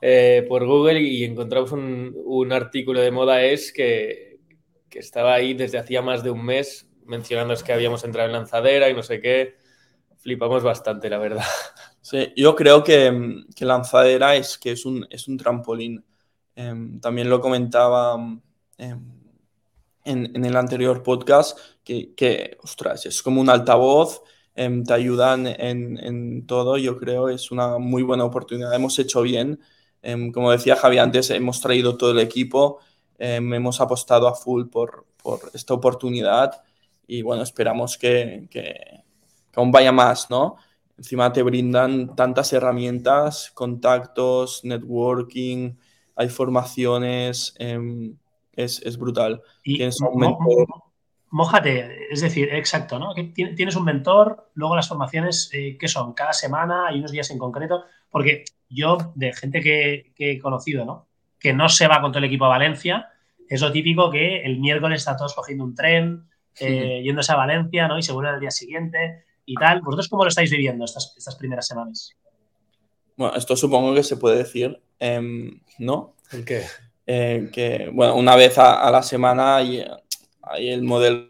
[0.00, 4.38] eh, por Google y encontramos un, un artículo de moda es que,
[4.88, 8.32] que, estaba ahí desde hacía más de un mes mencionando es que habíamos entrado en
[8.32, 9.56] lanzadera y no sé qué.
[10.16, 11.44] Flipamos bastante, la verdad.
[12.00, 16.02] Sí, yo creo que, que lanzadera es que es un, es un trampolín.
[16.54, 18.16] Eh, también lo comentaba
[18.78, 18.94] eh,
[20.06, 24.22] en, en, el anterior podcast, que, que, ostras, es como un altavoz
[24.56, 28.74] eh, te ayudan en, en, todo, yo creo, es una muy buena oportunidad.
[28.74, 29.60] Hemos hecho bien.
[30.02, 32.78] Eh, como decía Javi antes, hemos traído todo el equipo,
[33.18, 36.62] eh, hemos apostado a full por, por, esta oportunidad
[37.06, 39.02] y bueno, esperamos que, que,
[39.52, 40.56] que, aún vaya más, ¿no?
[40.98, 45.74] Encima te brindan tantas herramientas, contactos, networking,
[46.16, 48.16] hay formaciones, em,
[48.56, 49.42] es, es, brutal.
[49.62, 50.66] Y Tienes un mentor
[51.30, 53.12] Mójate, es decir, exacto, ¿no?
[53.34, 56.14] Tienes un mentor, luego las formaciones, eh, ¿qué son?
[56.14, 60.84] Cada semana, hay unos días en concreto, porque yo, de gente que, que, he conocido,
[60.84, 61.08] ¿no?
[61.38, 63.10] Que no se va con todo el equipo a Valencia,
[63.48, 66.28] es lo típico que el miércoles está todos cogiendo un tren,
[66.60, 67.04] eh, sí.
[67.04, 67.98] yéndose a Valencia, ¿no?
[67.98, 69.82] Y se vuelven al día siguiente y tal.
[69.82, 72.16] ¿Vosotros cómo lo estáis viviendo estas, estas primeras semanas?
[73.16, 75.20] Bueno, esto supongo que se puede decir, eh,
[75.78, 76.14] ¿no?
[76.32, 76.62] ¿El qué?
[77.06, 79.84] Eh, que, bueno, una vez a, a la semana y
[80.42, 81.28] hay el modelo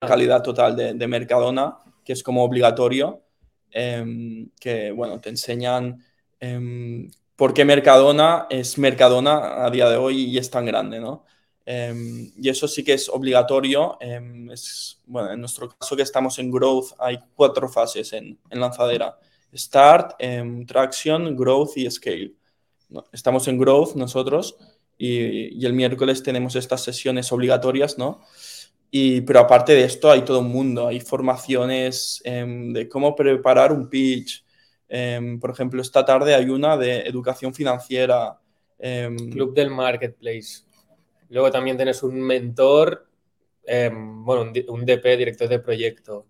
[0.00, 3.22] de calidad total de, de Mercadona, que es como obligatorio,
[3.70, 6.02] eh, que bueno, te enseñan
[6.40, 11.24] eh, por qué Mercadona es Mercadona a día de hoy y es tan grande, ¿no?
[11.66, 13.98] Eh, y eso sí que es obligatorio.
[14.00, 19.18] es, bueno, en nuestro caso que estamos en Growth hay cuatro fases en, en lanzadera.
[19.52, 20.20] Start,
[20.66, 22.34] Traction, Growth y Scale.
[23.12, 24.56] Estamos en Growth nosotros
[24.98, 28.20] y, el miércoles tenemos estas sesiones obligatorias, ¿no?
[28.90, 33.72] Y, pero aparte de esto hay todo un mundo, hay formaciones eh, de cómo preparar
[33.72, 34.44] un pitch.
[34.88, 38.38] Eh, por ejemplo, esta tarde hay una de educación financiera.
[38.78, 40.62] Eh, Club del Marketplace.
[41.30, 43.08] Luego también tienes un mentor,
[43.66, 46.26] bueno, un, un DP, director de proyecto.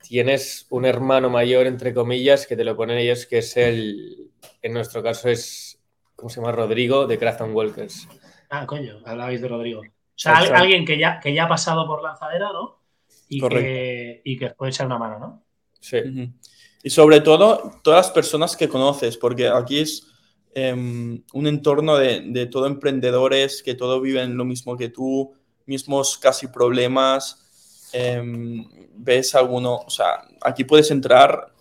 [0.00, 4.30] Tienes un hermano mayor, entre comillas, que te lo ponen ellos, que es el,
[4.62, 5.75] en nuestro caso es,
[6.16, 6.52] ¿cómo se llama?
[6.52, 8.08] Rodrigo, de Craft Walkers.
[8.50, 9.80] Ah, coño, hablabais de Rodrigo.
[9.80, 9.84] O
[10.18, 10.54] sea, Exacto.
[10.54, 12.80] alguien que ya, que ya ha pasado por lanzadera, ¿no?
[13.28, 15.42] Y que, y que puede echar una mano, ¿no?
[15.80, 15.98] Sí.
[15.98, 16.32] Uh -huh.
[16.82, 20.06] Y sobre todo, todas las personas que conoces, porque aquí es
[20.54, 25.34] eh, un entorno de, de todo emprendedores que todos viven lo mismo que tú,
[25.66, 27.88] mismos casi problemas.
[27.92, 28.22] Eh,
[28.94, 31.52] ves alguno, o sea, aquí puedes entrar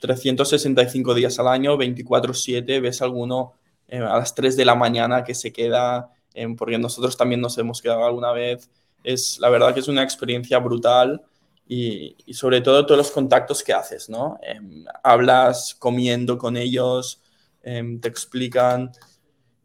[0.00, 3.54] 365 días al año, 24/7, ves alguno
[3.92, 7.58] eh, a las 3 de la mañana que se queda eh, porque nosotros también nos
[7.58, 8.70] hemos quedado alguna vez.
[9.04, 11.22] Es, la verdad que es una experiencia brutal
[11.68, 14.38] y, y sobre todo todos los contactos que haces, ¿no?
[14.42, 14.60] Eh,
[15.02, 17.20] hablas comiendo con ellos,
[17.62, 18.92] em, te explican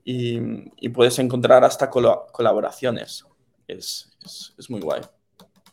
[0.04, 3.26] y, puedes encontrar hasta colaboraciones.
[3.68, 4.10] Es,
[4.70, 5.02] muy guay.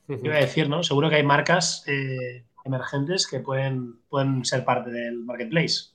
[0.09, 0.83] Iba a decir, ¿no?
[0.83, 5.91] Seguro que hay marcas eh, emergentes que pueden, pueden ser parte del marketplace.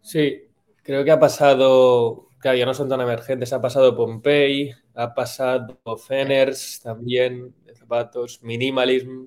[0.00, 0.46] Sí,
[0.86, 5.76] creo que ha pasado, claro, ya no son tan emergentes, ha pasado Pompey, ha pasado
[5.98, 9.26] Feners también, de zapatos, Minimalism,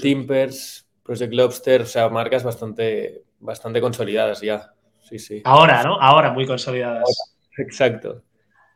[0.00, 4.72] Timpers, Project Lobster, o sea, marcas bastante, bastante consolidadas ya.
[5.00, 5.42] Sí, sí.
[5.44, 6.00] Ahora, ¿no?
[6.00, 7.08] Ahora muy consolidadas.
[7.56, 8.22] Exacto.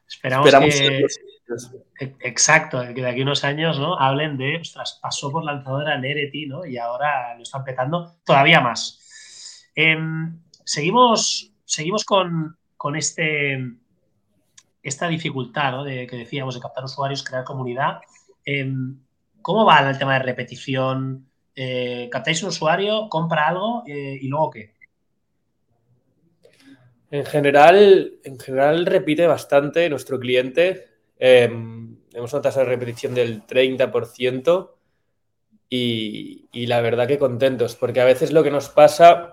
[0.09, 1.07] Esperamos que...
[2.01, 3.97] E-, exacto, que de aquí a unos años, ¿no?
[3.97, 6.67] Hablen de, ostras, pasó por lanzadora Nereti, ¿no?
[6.67, 9.69] Y ahora lo están petando todavía más.
[9.75, 12.57] Em, seguimos, seguimos con,
[12.97, 13.59] este,
[14.83, 15.85] esta dificultad, ¿no?
[15.85, 18.01] De, que decíamos de captar usuarios, crear comunidad.
[18.45, 18.99] Em,
[19.41, 21.27] ¿Cómo va el tema de repetición?
[21.55, 24.75] Eh, ¿Captáis un usuario, compra algo eh, y luego qué?
[27.11, 30.89] En general, en general repite bastante nuestro cliente.
[31.19, 34.75] Em, tenemos una tasa de repetición del 30%
[35.71, 39.32] y, y, la verdad que contentos, porque a veces lo que nos pasa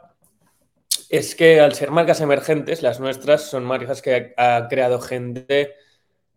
[1.09, 5.73] es que al ser marcas emergentes, las nuestras son marcas que ha, creado gente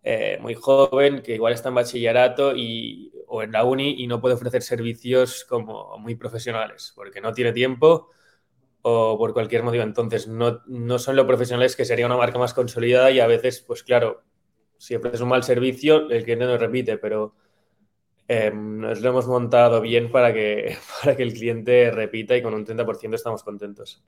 [0.02, 4.20] eh, muy joven, que igual está en bachillerato y, o en la uni y no
[4.20, 8.10] puede ofrecer servicios como muy profesionales, porque no tiene tiempo
[8.82, 9.84] o por cualquier motivo.
[9.84, 13.60] Entonces, no, no son lo profesionales que sería una marca más consolidada y a veces,
[13.60, 14.22] pues claro,
[14.78, 17.34] si ofreces un mal servicio, el cliente no repite, pero
[18.28, 22.54] em, nos lo hemos montado bien para que, para que el cliente repita y con
[22.54, 24.02] un 30% estamos contentos.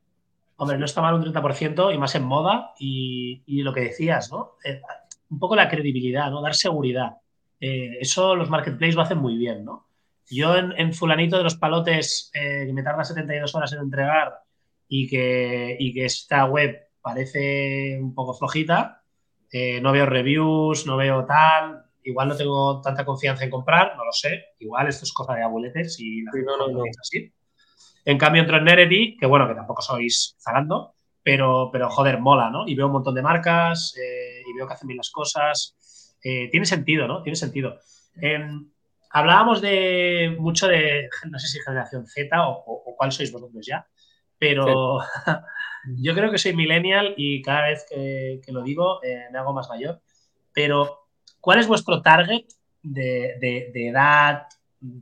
[0.56, 4.30] Hombre, no está mal un 30% y más en moda y, y lo que decías,
[4.30, 4.52] ¿no?
[4.64, 4.80] Eh,
[5.30, 6.40] un poco la credibilidad, ¿no?
[6.42, 7.16] Dar seguridad.
[7.60, 9.88] Eh, eso los marketplaces lo hacen muy bien, ¿no?
[10.30, 14.32] Yo en, fulanito de los palotes eh, que me tarda 72 horas en entregar
[14.88, 19.02] y que, que esta web parece un poco flojita,
[19.82, 24.12] no veo reviews, no veo tal, igual no tengo tanta confianza en comprar, no lo
[24.12, 27.32] sé, igual esto es cosa de abueletes y la no, no, así.
[28.04, 32.50] En cambio entro en Nerety, que bueno, que tampoco sois zalando, pero, pero joder, mola,
[32.50, 32.66] ¿no?
[32.66, 36.18] Y veo un montón de marcas eh, y veo que hacen bien las cosas.
[36.22, 37.22] Eh, tiene sentido, ¿no?
[37.22, 37.78] Tiene sentido.
[38.16, 38.70] Em,
[39.10, 43.86] hablábamos de mucho de, no sé si generación Z o, o cuál sois vosotros ya,
[44.38, 44.98] pero
[45.98, 49.68] yo creo que soy millennial y cada vez que, lo digo eh, me hago más
[49.68, 50.00] mayor.
[50.52, 51.08] Pero,
[51.40, 52.44] ¿cuál es vuestro target
[52.82, 54.46] de, edad,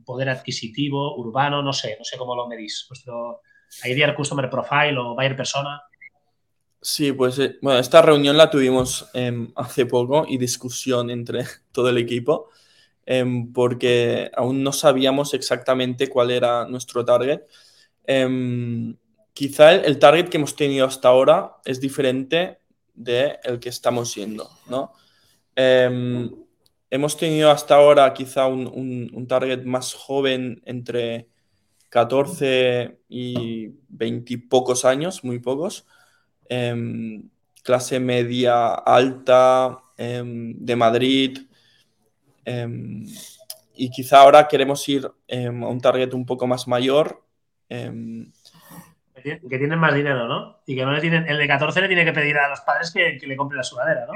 [0.05, 1.61] poder adquisitivo, urbano?
[1.61, 2.85] No sé, no sé cómo lo medís.
[2.89, 3.41] Vuestro
[3.83, 5.81] Ideal Customer Profile o Buyer Persona.
[6.81, 11.89] Sí, pues eh, bueno, esta reunión la tuvimos em, hace poco y discusión entre todo
[11.89, 12.49] el equipo
[13.05, 17.41] em, porque aún no sabíamos exactamente cuál era nuestro target.
[18.05, 18.95] Em,
[19.33, 22.59] quizá el, target que hemos tenido hasta ahora es diferente
[22.93, 24.91] del el que estamos siendo, ¿no?
[26.93, 31.27] Em, hemos tenido hasta ahora quizá un, target más joven entre
[31.89, 35.85] 14 y 20 y pocos años, muy pocos.
[36.49, 37.29] Em,
[37.63, 41.39] clase media alta em, de Madrid.
[43.75, 47.23] y quizá ahora queremos ir a un target un poco más mayor
[49.23, 50.59] que tienen más dinero, ¿no?
[50.65, 52.91] Y que no le tienen, el de 14 le tiene que pedir a los padres
[52.91, 54.13] que, le compren la sudadera, ¿no?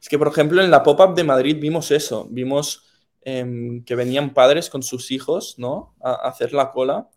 [0.00, 2.86] Es que, por ejemplo, en la pop-up de Madrid vimos eso, vimos
[3.22, 5.94] em, que venían padres con sus hijos, ¿no?
[6.00, 7.08] A, hacer la cola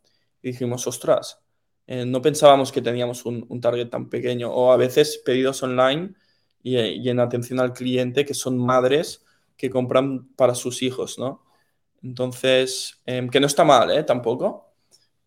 [0.41, 1.39] y dijimos, ostras,
[1.87, 4.51] eh, no pensábamos que teníamos un, target tan pequeño.
[4.51, 6.13] O a veces pedidos online
[6.63, 9.25] y, en atención al cliente que son madres
[9.57, 11.43] que compran para sus hijos, ¿no?
[12.03, 14.03] Entonces, em, que no está mal, ¿eh?
[14.03, 14.73] Tampoco.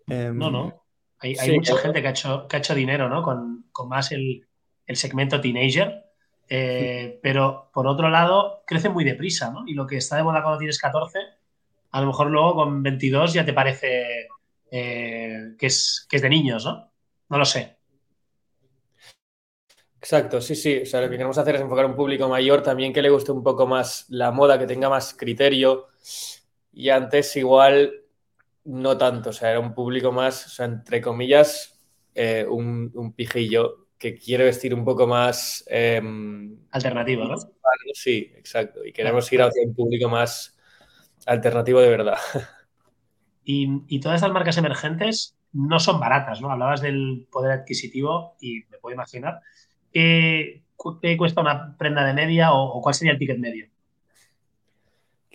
[0.09, 0.85] Em, no, no.
[1.19, 3.23] Hay, mucha gente que ha hecho, que ha hecho dinero ¿no?
[3.23, 4.47] con, más el,
[4.89, 6.04] segmento teenager,
[6.49, 9.65] eh, pero por otro lado crece muy deprisa, ¿no?
[9.67, 11.19] Y lo que está de moda cuando tienes 14,
[11.91, 14.29] a lo mejor luego con 22 ya te parece
[14.71, 16.91] eh, que, es, que es de niños, ¿no?
[17.29, 17.77] No lo sé.
[19.99, 20.83] Exacto, sí, sí.
[20.83, 23.09] O sea, lo que queremos hacer es enfocar a un público mayor también que le
[23.09, 25.87] guste un poco más la moda, que tenga más criterio.
[26.73, 28.05] Y antes igual
[28.65, 31.79] no tanto, o sea, era un público más, o sea, entre comillas,
[32.15, 35.65] eh, un, pijillo que quiere vestir un poco más...
[35.67, 37.37] Em, alternativo, ¿no?
[37.95, 38.85] Sí, exacto.
[38.85, 40.59] Y queremos ir a un público más
[41.25, 42.19] alternativo de verdad.
[43.47, 46.51] Y, todas estas marcas emergentes no son baratas, ¿no?
[46.51, 49.41] Hablabas del poder adquisitivo y me puedo imaginar.
[49.93, 50.63] ¿Qué,
[51.19, 53.69] cuesta una prenda de media o cuál sería el ticket medio?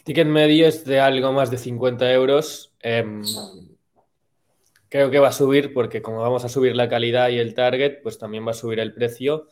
[0.04, 2.74] ticket medio es de algo más de 50 euros.
[2.80, 3.22] Em,
[4.90, 8.02] creo que va a subir porque como vamos a subir la calidad y el target,
[8.02, 9.48] pues también va a subir el precio,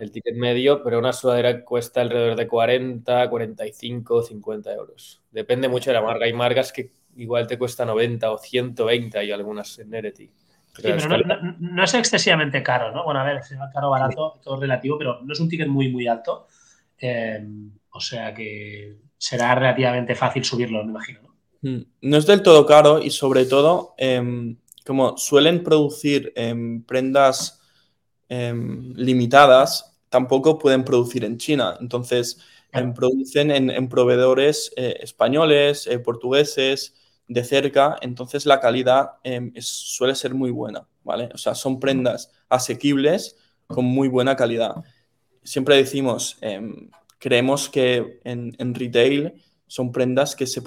[0.00, 5.22] el ticket medio, pero una sudadera cuesta alrededor de 40, 45, 50 euros.
[5.30, 6.26] Depende mucho de la marca.
[6.26, 10.30] Hay marcas que igual te cuesta 90 o 120, hay algunas en Nerety.
[10.76, 11.18] Sí, pero
[11.58, 13.04] no, es excesivamente caro, ¿no?
[13.04, 15.66] Bueno, a ver, es caro o barato, todo es relativo, pero no es un ticket
[15.66, 16.46] muy, muy alto.
[16.98, 17.44] Eh,
[17.92, 21.20] o sea que será relativamente fácil subirlo, me imagino.
[21.22, 21.30] ¿no?
[21.70, 24.56] Mm, no es del todo caro y sobre todo, em,
[24.90, 27.60] como suelen producir em, prendas
[28.28, 31.78] em, limitadas, tampoco pueden producir en China.
[31.80, 32.40] Entonces,
[32.96, 36.96] producen en, proveedores eh, españoles, eh, portugueses,
[37.28, 39.10] de cerca, entonces la calidad
[39.60, 41.28] suele ser muy buena, ¿vale?
[41.32, 43.36] O sea, son prendas asequibles
[43.68, 44.74] con muy buena calidad.
[45.44, 46.36] Siempre decimos,
[47.20, 49.34] creemos que en, retail
[49.70, 50.60] son prendas que se,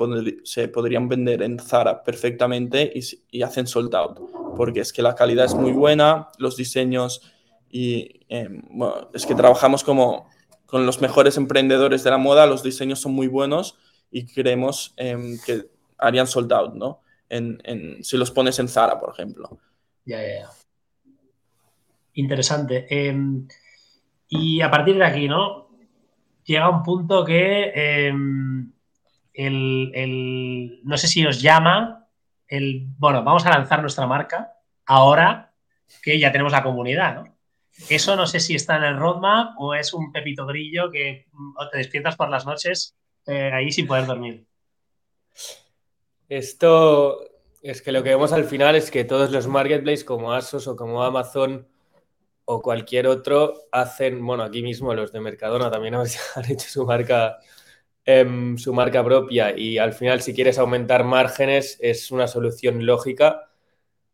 [0.45, 2.89] se, podrían vender en Zara perfectamente
[3.29, 4.17] y, hacen sold out,
[4.55, 7.21] porque es que la calidad es muy buena, los diseños
[7.69, 10.29] y em, bueno, es que trabajamos como
[10.65, 13.77] con los mejores emprendedores de la moda, los diseños son muy buenos
[14.09, 15.65] y creemos em, que
[15.97, 17.01] harían sold out, ¿no?
[17.27, 19.59] En, si los pones en Zara, por ejemplo.
[20.05, 20.49] Ya, ya, ya.
[22.13, 22.85] Interesante.
[22.89, 23.49] Em,
[24.29, 25.63] y a partir de aquí, ¿no?
[26.45, 27.71] llega un punto que
[29.33, 32.07] el, no sé si os llama
[32.47, 34.53] el, bueno, vamos a lanzar nuestra marca
[34.85, 35.53] ahora
[36.01, 37.37] que ya tenemos la comunidad, ¿no?
[37.89, 41.53] Eso no sé si está en el roadmap o es un pepito grillo que mm,
[41.71, 44.45] te despiertas por las noches eh, ahí sin poder dormir.
[46.29, 47.19] Esto
[47.61, 50.75] es que lo que vemos al final es que todos los marketplaces como Asos o
[50.75, 51.67] como Amazon
[52.45, 56.05] o cualquier otro hacen, bueno, aquí mismo los de Mercadona también han
[56.51, 57.39] hecho su marca,
[58.05, 63.49] em, su marca propia y al final si quieres aumentar márgenes es una solución lógica,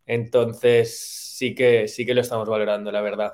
[0.06, 1.00] entonces
[1.38, 3.34] sí que, sí que lo estamos valorando, la verdad.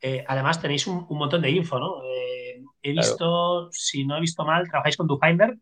[0.00, 2.02] Eh, además tenéis un, montón de info, ¿no?
[2.04, 5.56] Eh, he visto, si no he visto mal, trabajáis con DoFinder.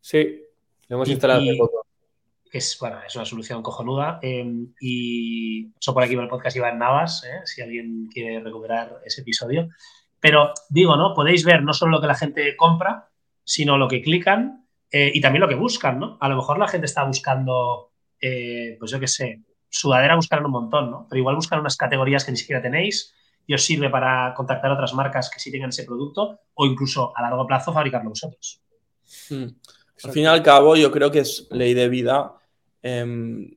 [0.00, 0.42] Sí,
[0.88, 1.82] lo hemos instalado hace poco
[2.52, 4.18] es, bueno, es una solución cojonuda.
[4.22, 7.40] Em, y eso por aquí por el podcast en Navas, ¿eh?
[7.46, 9.68] si alguien quiere recuperar ese episodio.
[10.22, 11.12] Pero digo, ¿no?
[11.12, 13.10] Podéis ver no solo lo que la gente compra,
[13.44, 16.16] sino lo que clican eh, y también lo que buscan, ¿no?
[16.18, 20.50] A lo mejor la gente está buscando, eh, pues yo qué sé, sudadera buscar un
[20.50, 21.06] montón, ¿no?
[21.10, 23.12] Pero igual buscan unas categorías que ni siquiera tenéis
[23.46, 27.12] y os sirve para contactar a otras marcas que sí tengan ese producto o incluso
[27.14, 28.62] a largo plazo fabricarlo vosotros.
[29.28, 29.48] Hmm.
[30.04, 32.36] Al fin y al cabo, yo creo que es ley de vida
[32.82, 33.56] Em,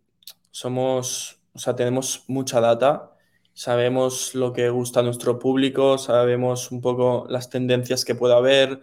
[0.51, 3.14] somos, o sea, tenemos mucha data,
[3.55, 8.81] sabemos lo que gusta a nuestro público, sabemos un poco las tendencias que puede haber,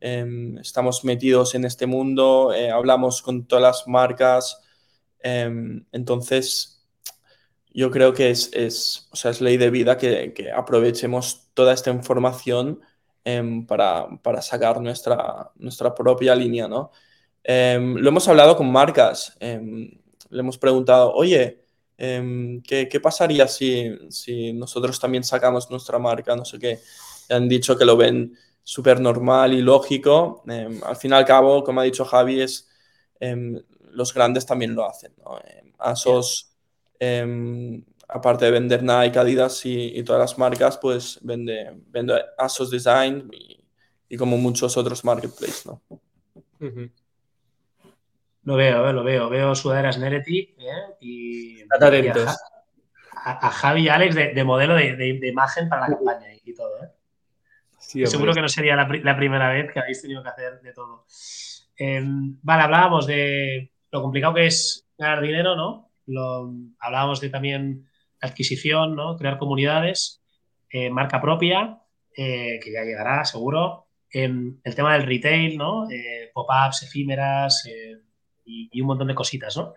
[0.00, 4.62] em, estamos metidos en este mundo, eh, hablamos con todas las marcas,
[5.20, 6.84] em, entonces
[7.74, 11.72] yo creo que es, es, o sea, es ley de vida que, que aprovechemos toda
[11.74, 12.80] esta información
[13.68, 16.90] para, para, sacar nuestra, nuestra propia línea, ¿no?
[17.44, 19.90] Em, lo hemos hablado con marcas, em,
[20.30, 21.61] le hemos preguntado, oye,
[22.02, 26.34] em, ¿qué, pasaría si, si, nosotros también sacamos nuestra marca?
[26.34, 26.80] No sé qué.
[27.30, 30.42] han dicho que lo ven súper normal y lógico.
[30.84, 32.68] al fin y al cabo, como ha dicho Javi, es,
[33.92, 35.12] los grandes también lo hacen.
[35.18, 35.38] ¿no?
[35.78, 36.56] Asos,
[38.08, 43.30] aparte de vender Nike, Adidas y, y, todas las marcas, pues vende, vende Asos Design
[44.08, 45.66] y, como muchos otros marketplaces.
[45.66, 45.80] ¿no?
[48.44, 49.28] Lo veo, lo veo.
[49.28, 50.96] Veo sudaderas Nereti ¿eh?
[51.00, 51.62] y,
[53.24, 56.82] a, Javi y Alex de, modelo de, imagen para la campaña y, todo.
[56.82, 58.06] ¿eh?
[58.06, 61.06] Seguro que no sería la, primera vez que habéis tenido que hacer de todo.
[61.76, 65.90] Em, vale, hablábamos de lo complicado que es ganar dinero, ¿no?
[66.06, 67.88] Lo, hablábamos de también
[68.20, 69.16] adquisición, ¿no?
[69.16, 70.20] Crear comunidades,
[70.68, 71.78] eh, marca propia,
[72.14, 73.86] que ya llegará, seguro.
[74.10, 75.86] Em, el tema del retail, ¿no?
[76.34, 77.64] Pop-ups, efímeras,
[78.44, 79.74] y, un montón de cositas, ¿no?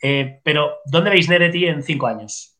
[0.00, 2.56] Eh, pero, ¿dónde veis Nereti en cinco años?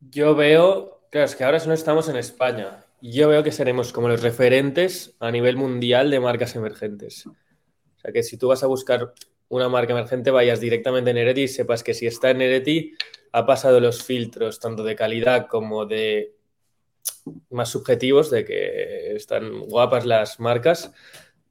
[0.00, 2.84] Yo veo, claro, es que ahora solo estamos en España.
[3.00, 7.26] Yo veo que seremos como los referentes a nivel mundial de marcas emergentes.
[7.26, 7.34] O
[8.00, 9.12] sea que si tú vas a buscar
[9.48, 12.94] una marca emergente, vayas directamente a Nereti y sepas que si está en Nereti,
[13.32, 16.34] ha pasado los filtros tanto de calidad como de
[17.50, 20.92] más subjetivos, de que están guapas las marcas.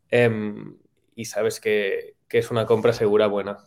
[0.10, 0.78] Em,
[1.20, 3.58] y sabes que, es una compra segura buena.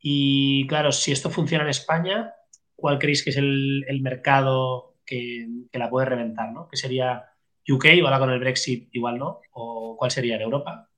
[0.00, 2.34] Y claro, si esto funciona en España,
[2.74, 6.50] ¿cuál creéis que es el, mercado que, la puede reventar?
[6.52, 6.66] ¿no?
[6.68, 7.26] ¿Que sería
[7.68, 9.40] UK, igual con el Brexit, igual no?
[9.52, 10.88] ¿O cuál sería en Europa?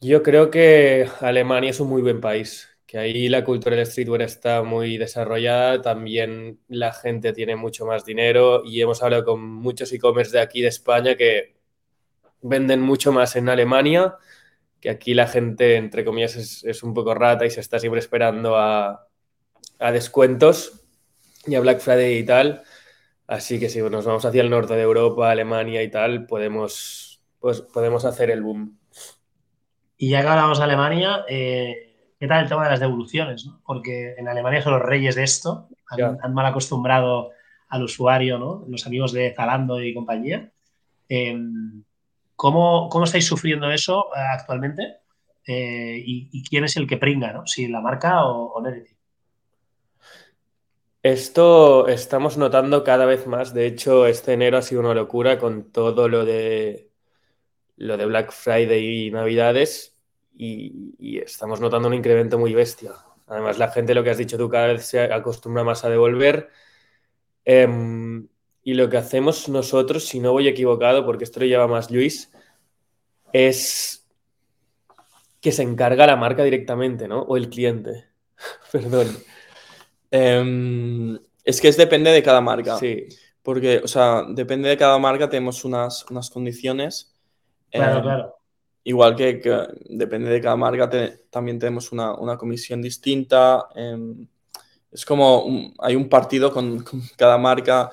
[0.00, 4.22] Yo creo que Alemania es un muy buen país, que ahí la cultura del streetwear
[4.22, 9.92] está muy desarrollada, también la gente tiene mucho más dinero y hemos hablado con muchos
[9.92, 11.61] e-commerce de aquí de España que
[12.42, 14.16] venden mucho más en Alemania,
[14.80, 18.56] que aquí la gente, entre comillas, es, un poco rata y se está siempre esperando
[18.56, 19.06] a,
[19.92, 20.84] descuentos
[21.46, 22.62] y a Black Friday y tal.
[23.26, 27.60] Así que si nos vamos hacia el norte de Europa, Alemania y tal, podemos, pues,
[27.60, 28.78] podemos hacer el boom.
[29.96, 33.48] Y ya que hablamos de Alemania, eh, ¿qué tal el tema de las devoluciones?
[33.64, 37.30] Porque en Alemania son los reyes de esto, han, mal acostumbrado
[37.68, 38.64] al usuario, ¿no?
[38.68, 40.50] los amigos de Zalando y compañía.
[41.08, 41.84] Em,
[42.42, 44.96] ¿Cómo, estáis sufriendo eso eh, actualmente?
[45.46, 47.46] Eh, y, quién es el que pringa, ¿no?
[47.46, 48.62] Si la marca o, o
[51.04, 53.54] Esto estamos notando cada vez más.
[53.54, 56.90] De hecho, este enero ha sido una locura con todo lo de
[57.76, 59.96] lo de Black Friday y Navidades
[60.36, 62.90] y, estamos notando un incremento muy bestia.
[63.28, 66.50] Además, la gente, lo que has dicho tú, cada vez se acostumbra más a devolver.
[67.44, 68.26] Em,
[68.64, 72.30] y lo que hacemos nosotros, si no voy equivocado, porque esto lo lleva más Luis,
[73.32, 74.06] es
[75.40, 77.22] que se encarga la marca directamente, ¿no?
[77.22, 78.06] O el cliente.
[78.72, 79.08] Perdón.
[80.10, 82.78] Em, es que es depende de cada marca.
[82.78, 83.08] Sí.
[83.42, 87.12] Porque, o sea, depende de cada marca, tenemos unas, unas condiciones.
[87.70, 88.36] Claro, em, claro.
[88.84, 89.40] Igual que,
[89.88, 90.88] depende de cada marca,
[91.30, 93.66] también tenemos una, comisión distinta.
[93.74, 94.28] Em,
[94.92, 96.84] es como hay un partido con
[97.16, 97.90] cada marca.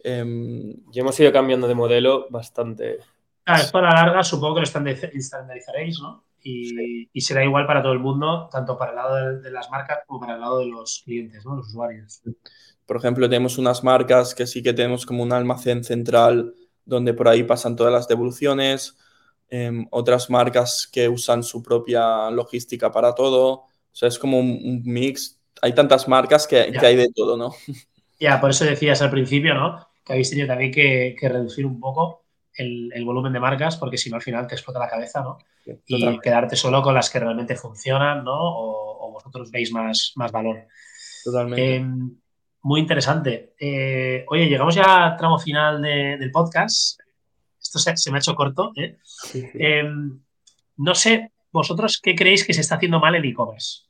[0.00, 2.98] Em, y hemos ido cambiando de modelo bastante.
[3.44, 4.82] Ah, esto a la larga supongo que lo
[5.14, 6.24] estandarizaréis, ¿no?
[6.42, 10.20] Y, será igual para todo el mundo, tanto para el lado de, las marcas como
[10.20, 11.56] para el lado de los clientes, ¿no?
[11.56, 12.22] Los usuarios.
[12.86, 17.28] Por ejemplo, tenemos unas marcas que sí que tenemos como un almacén central donde por
[17.28, 18.96] ahí pasan todas las devoluciones.
[19.50, 23.52] Em, otras marcas que usan su propia logística para todo.
[23.52, 25.38] O sea, es como un, mix.
[25.60, 27.52] Hay tantas marcas que, que hay de todo, ¿no?
[28.18, 29.88] Ya, por eso decías al principio, ¿no?
[30.08, 34.16] que habéis tenido también que, reducir un poco el, volumen de marcas, porque si no
[34.16, 35.38] al final te explota la cabeza, ¿no?
[35.86, 38.36] y quedarte solo con las que realmente funcionan, ¿no?
[38.38, 40.66] O, vosotros veis más, más valor.
[41.24, 41.76] Totalmente.
[41.76, 42.16] Em,
[42.62, 43.54] muy interesante.
[43.58, 47.00] Eh, oye, llegamos ya al tramo final del podcast.
[47.60, 48.72] Esto se, me ha hecho corto.
[48.76, 48.96] ¿eh?
[49.54, 50.20] Em,
[50.76, 53.87] no sé, vosotros, ¿qué creéis que se está haciendo mal en e-commerce?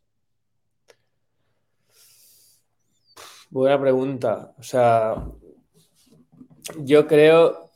[3.50, 4.52] Buena pregunta.
[4.58, 5.14] O sea,
[6.78, 7.70] yo creo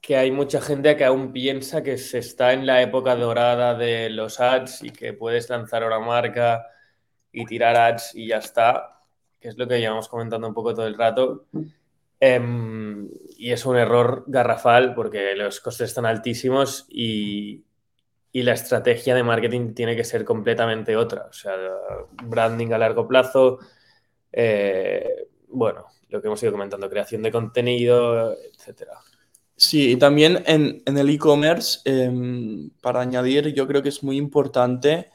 [0.00, 4.10] que hay mucha gente que aún piensa que se está en la época dorada de
[4.10, 6.66] los ads y que puedes lanzar una marca
[7.30, 9.02] y tirar ads y ya está,
[9.40, 11.46] que es lo que llevamos comentando un poco todo el rato.
[12.20, 17.64] Em, y es un error garrafal porque los costes están altísimos y,
[18.32, 21.26] la estrategia de marketing tiene que ser completamente otra.
[21.28, 21.56] O sea,
[22.22, 23.58] branding a largo plazo,
[24.32, 28.92] eh, bueno, lo que hemos ido comentando, creación de contenido, etcétera.
[29.56, 35.10] Sí, y también en, el e-commerce, em, para añadir, yo creo que es muy importante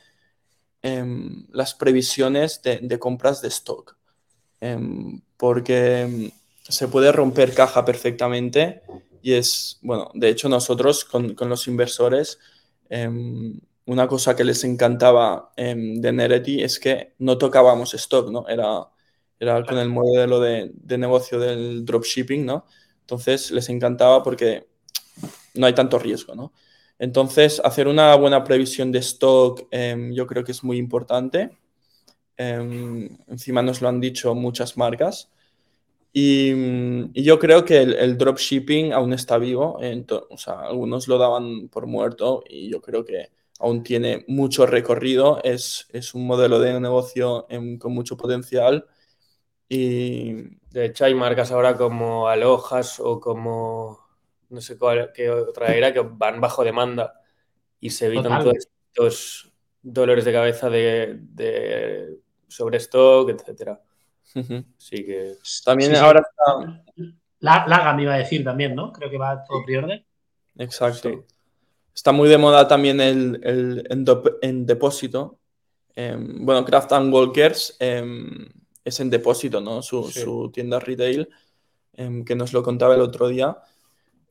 [0.82, 3.95] em, las previsiones de, compras de stock,
[4.59, 6.32] em, porque
[6.68, 8.82] se puede romper caja perfectamente
[9.22, 12.39] y es, bueno, de hecho nosotros con, con los inversores,
[13.86, 18.47] una cosa que les encantaba de Nereti es que no tocábamos stock, ¿no?
[18.47, 18.88] Era
[19.43, 22.65] era con el modelo de, de negocio del dropshipping, ¿no?
[23.01, 24.67] Entonces les encantaba porque
[25.55, 26.53] no hay tanto riesgo, ¿no?
[26.99, 31.57] Entonces, hacer una buena previsión de stock em, yo creo que es muy importante.
[32.37, 35.29] Em, encima nos lo han dicho muchas marcas.
[36.13, 36.51] Y,
[37.13, 39.79] y yo creo que el, el, dropshipping aún está vivo.
[40.29, 45.41] o sea, algunos lo daban por muerto y yo creo que aún tiene mucho recorrido.
[45.43, 48.85] Es, es un modelo de negocio em, con mucho potencial
[49.74, 50.34] y
[50.69, 53.99] de hecho hay marcas ahora como Alojas o como
[54.49, 57.13] no sé cuál, qué otra era que van bajo demanda
[57.80, 59.51] y se evitan todos estos
[59.82, 63.82] dolores de cabeza de, de sobre stock, etcétera.
[64.78, 66.84] Sí que también ahora está
[67.39, 68.93] la, Laga me iba a decir también, ¿no?
[68.93, 69.89] Creo que va todo prior
[70.57, 71.26] Exacto.
[71.93, 73.88] Está muy de moda también el, el
[74.41, 75.39] en, depósito.
[75.95, 78.47] Em, bueno, Craft and Walkers em,
[78.84, 79.81] es en depósito, ¿no?
[79.81, 81.27] Su, tienda retail,
[81.93, 83.55] em, que nos lo contaba el otro día.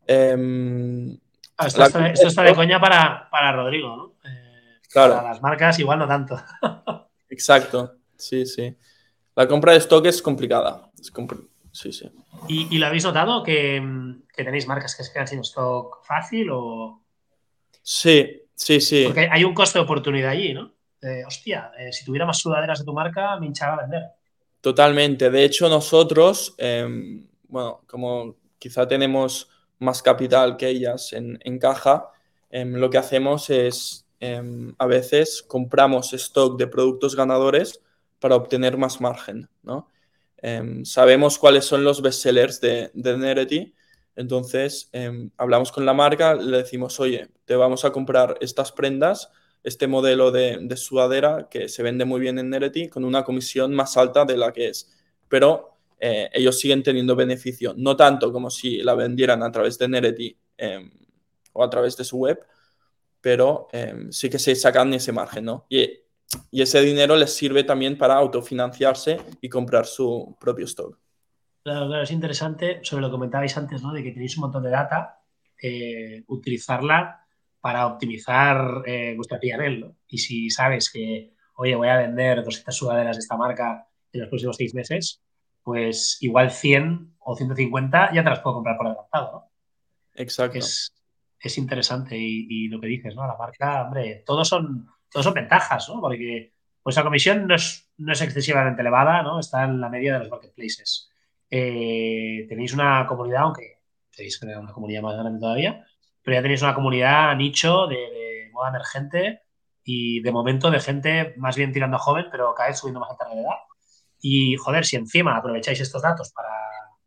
[0.06, 1.16] Em,
[1.56, 4.12] ah, esto, está, de coña para, Rodrigo, ¿no?
[4.28, 5.16] Eh, claro.
[5.16, 6.36] Para las marcas igual no tanto.
[7.28, 8.76] Exacto, sí, sí.
[9.34, 10.90] La compra de stock es complicada.
[11.72, 12.10] Sí, sí.
[12.48, 13.82] ¿Y, lo habéis notado que,
[14.36, 17.02] tenéis marcas que se quedan sin stock fácil o...?
[17.82, 19.04] Sí, Sí, sí.
[19.06, 20.72] Porque hay un coste de oportunidad allí, ¿no?
[21.26, 24.02] hostia, eh, si tuviera más sudaderas de tu marca, me hinchaba a vender.
[24.62, 25.28] Totalmente.
[25.28, 29.48] De hecho, nosotros, em, bueno, como quizá tenemos
[29.80, 32.08] más capital que ellas en, caja,
[32.48, 37.80] em, lo que hacemos es em, a veces compramos stock de productos ganadores
[38.20, 39.88] para obtener más margen, ¿no?
[40.84, 43.74] sabemos cuáles son los bestsellers de, de Nerety,
[44.16, 44.90] entonces
[45.36, 49.30] hablamos con la marca, le decimos, oye, te vamos a comprar estas prendas
[49.64, 53.96] este modelo de, sudadera que se vende muy bien en Nereti con una comisión más
[53.96, 54.90] alta de la que es.
[55.28, 59.88] Pero eh, ellos siguen teniendo beneficio, no tanto como si la vendieran a través de
[59.88, 60.90] Nereti em,
[61.52, 62.40] o a través de su web,
[63.20, 65.66] pero em, sí que se sacan ese margen, ¿no?
[65.68, 65.98] Y,
[66.50, 70.98] ese dinero les sirve también para autofinanciarse y comprar su propio stock.
[71.62, 73.92] Claro, claro, es interesante sobre lo que comentabais antes, ¿no?
[73.92, 75.20] De que tenéis un montón de data,
[75.62, 77.21] eh, utilizarla
[77.62, 79.94] para optimizar eh, vuestra PNL.
[80.08, 84.28] Y si sabes que, oye, voy a vender 200 sudaderas de esta marca en los
[84.28, 85.22] próximos seis meses,
[85.62, 89.50] pues igual 100 o 150 ya te las puedo comprar por adelantado, ¿no?
[90.14, 90.58] Exacto.
[90.58, 90.92] Es,
[91.56, 93.26] interesante y, lo que dices, ¿no?
[93.26, 96.00] La marca, hombre, todos son, todos son ventajas, ¿no?
[96.00, 96.52] Porque
[96.82, 99.38] vuestra comisión no es, no es excesivamente elevada, ¿no?
[99.38, 101.10] Está en la media de los marketplaces.
[101.48, 103.78] Eh, tenéis una comunidad, aunque
[104.14, 105.84] tenéis una comunidad más grande todavía,
[106.22, 109.42] pero ya tenéis una comunidad nicho de, moda emergente
[109.84, 113.28] y de momento de gente más bien tirando joven, pero cada vez subiendo más alta
[113.28, 113.56] de edad.
[114.20, 116.50] Y joder, si encima aprovecháis estos datos para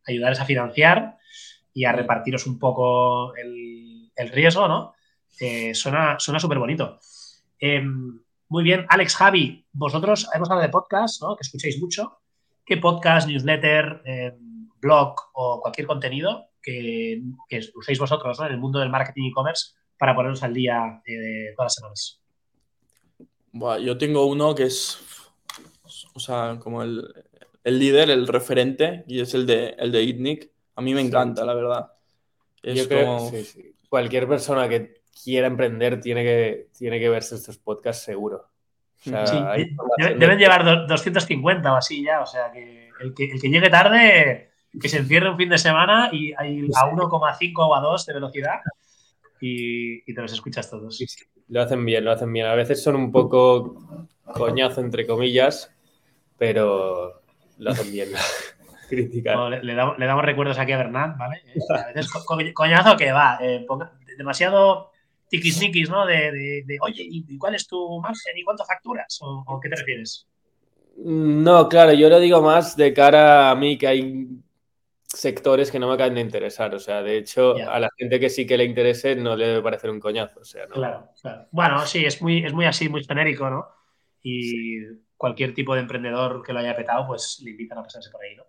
[0.05, 1.17] ayudaros a financiar
[1.73, 4.93] y a repartiros un poco el, riesgo, ¿no?
[5.39, 6.99] Eh, suena súper bonito.
[7.59, 11.35] Em, muy bien, Alex, Javi, vosotros hemos hablado de podcast, ¿no?
[11.35, 12.19] Que escucháis mucho.
[12.65, 17.21] ¿Qué podcast, newsletter, em, blog o cualquier contenido que,
[17.75, 21.75] uséis vosotros en el mundo del marketing e-commerce para poneros al día eh, todas las
[21.75, 22.21] semanas?
[23.81, 24.99] yo tengo uno que es,
[26.13, 27.05] o sea, como el,
[27.63, 30.51] líder, el referente, y es el de, el de ITNIC.
[30.75, 31.91] A mí me encanta, la verdad.
[32.63, 33.31] yo creo,
[33.87, 38.49] Cualquier persona que quiera emprender tiene que, tiene que verse estos podcasts seguro.
[39.05, 44.54] deben llevar 250 o así ya, o sea, que el que, el que llegue tarde
[44.79, 48.13] que se encierre un fin de semana y hay a 1,5 o a 2 de
[48.13, 48.59] velocidad
[49.39, 50.99] y, te los escuchas todos.
[51.49, 52.47] lo hacen bien, lo hacen bien.
[52.47, 53.75] A veces son un poco
[54.33, 55.71] coñazo, entre comillas,
[56.37, 57.21] pero
[57.57, 58.09] lo hacen bien.
[58.89, 59.49] Crítica.
[59.49, 61.41] le, damos, recuerdos aquí a Bernat, ¿vale?
[61.55, 62.11] Eh, a veces
[62.53, 63.65] coñazo que va, eh,
[64.17, 64.91] demasiado
[65.27, 66.05] tiquisniquis, ¿no?
[66.05, 69.17] De, oye, ¿y cuál es tu margen y cuánto facturas?
[69.21, 70.27] ¿O, ¿O qué te refieres?
[70.97, 74.27] No, claro, yo lo digo más de cara a mí que hay
[75.07, 76.73] sectores que no me acaban de interesar.
[76.75, 79.61] O sea, de hecho, a la gente que sí que le interese no le debe
[79.61, 80.41] parecer un coñazo.
[80.41, 81.47] O sea, Claro, claro.
[81.51, 83.67] Bueno, sí, es muy, es muy así, muy genérico, ¿no?
[84.21, 84.79] Y
[85.17, 88.35] cualquier tipo de emprendedor que lo haya petado, pues le invitan a pasarse por ahí,
[88.35, 88.43] ¿no?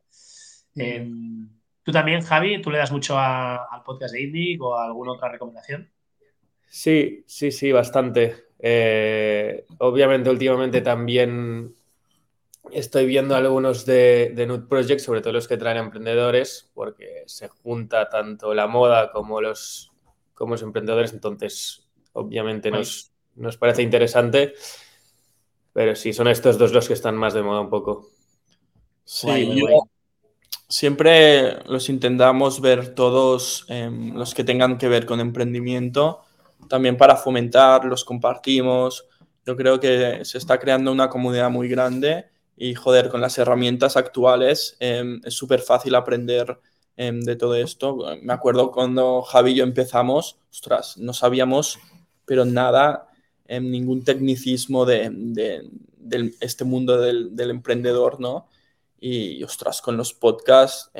[0.76, 1.48] Em,
[1.82, 5.30] ¿Tú también, Javi, tú le das mucho al podcast de Indie o a alguna otra
[5.30, 5.90] recomendación?
[6.68, 8.46] Sí, sí, sí, bastante.
[8.58, 11.74] Eh, obviamente, últimamente también
[12.72, 17.48] Estoy viendo algunos de, de Nude Project, sobre todo los que traen emprendedores, porque se
[17.48, 19.92] junta tanto la moda como los,
[20.34, 24.54] como los emprendedores, entonces obviamente nos, nos parece interesante,
[25.72, 28.10] pero sí, son estos dos los que están más de moda un poco.
[29.04, 29.54] Sí,
[30.68, 36.22] siempre los intentamos ver todos em, los que tengan que ver con emprendimiento,
[36.68, 39.06] también para fomentar, los compartimos.
[39.44, 43.96] Yo creo que se está creando una comunidad muy grande y joder, con las herramientas
[43.96, 46.58] actuales em, es súper fácil aprender
[46.96, 47.98] em, de todo esto.
[48.22, 51.78] Me acuerdo cuando Javi y yo empezamos, ostras, no sabíamos,
[52.24, 53.08] pero nada,
[53.46, 58.48] em, ningún tecnicismo de, de, este mundo del, del, emprendedor, ¿no?
[58.98, 60.90] Y ostras, con los podcasts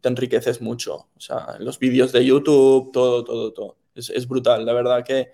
[0.00, 1.08] te enriqueces mucho.
[1.16, 3.76] O sea, los vídeos de YouTube, todo, todo, todo.
[3.94, 5.32] Es, es brutal, la verdad que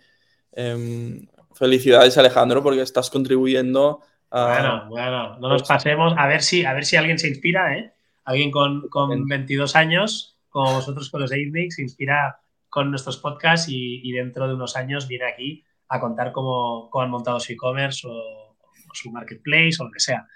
[1.55, 4.01] felicidades Alejandro porque estás contribuyendo
[4.31, 6.15] bueno, bueno, no nos pasemos.
[6.17, 7.93] A ver si, a ver si alguien se inspira, ¿eh?
[8.25, 13.67] Alguien con, con 22 años, como vosotros con los de se inspira con nuestros podcasts
[13.69, 18.07] y, dentro de unos años viene aquí a contar cómo, cómo han montado su e-commerce
[18.07, 18.57] o,
[18.93, 20.27] su marketplace o lo que sea.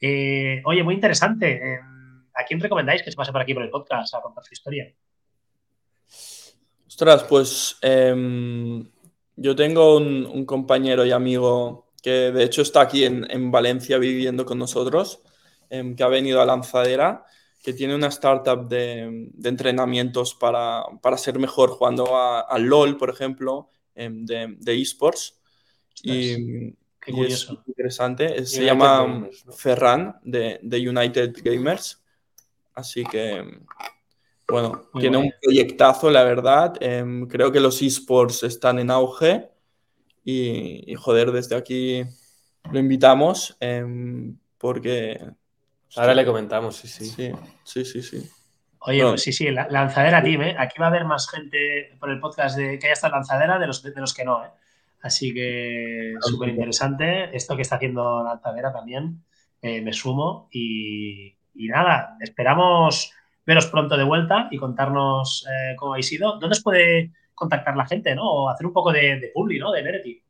[0.00, 1.74] Eh, oye, muy interesante.
[1.74, 4.54] Em, ¿A quién recomendáis que se pase por aquí por el podcast a contar su
[4.54, 4.92] historia?
[6.86, 8.88] Ostras, pues em,
[9.36, 14.58] yo tengo un, compañero y amigo que de hecho está aquí en, Valencia viviendo con
[14.58, 15.22] nosotros,
[15.70, 17.24] em, que ha venido a Lanzadera,
[17.62, 20.84] que tiene una startup de, entrenamientos para,
[21.16, 25.40] ser mejor jugando al LOL, por ejemplo, em, de, de esports.
[26.02, 28.44] Y, Qué y es interesante.
[28.44, 29.52] Se United llama Gamers, ¿no?
[29.54, 32.02] Ferran de, de United Gamers.
[32.74, 33.60] Así que,
[34.46, 35.28] bueno, Muy tiene guay.
[35.28, 36.74] un proyectazo, la verdad.
[36.80, 39.53] Em, creo que los esports están en auge.
[40.24, 42.04] Y, y, joder, desde aquí
[42.72, 45.20] lo invitamos em, porque...
[45.96, 47.04] Ahora le comentamos, sí, sí.
[47.04, 47.32] Sí,
[47.64, 48.30] sí, sí, sí.
[48.80, 49.10] Oye, No.
[49.10, 50.56] pues sí, sí, la- lanzadera team, ¿eh?
[50.58, 53.66] Aquí va a haber más gente por el podcast de que haya estado lanzadera de
[53.66, 54.48] los, de los que no, ¿eh?
[55.02, 57.34] Así que súper interesante.
[57.36, 59.22] Esto que está haciendo lanzadera también,
[59.62, 60.48] eh, me sumo.
[60.50, 63.12] Y, y nada, esperamos
[63.46, 66.38] veros pronto de vuelta y contarnos eh, cómo habéis ido.
[66.38, 68.30] ¿Dónde os puede contactar la gente, no?
[68.30, 69.72] O hacer un poco de, de publi, ¿no?
[69.72, 70.22] De Nereti.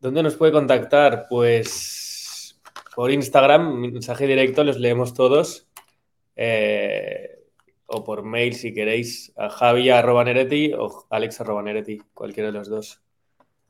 [0.00, 1.26] ¿Dónde nos puede contactar?
[1.28, 2.60] Pues
[2.94, 5.68] por Instagram, mensaje directo, los leemos todos.
[6.36, 7.38] Eh,
[7.86, 13.02] o por mail si queréis, a javi.nereti o alex.nereti, cualquiera de los dos.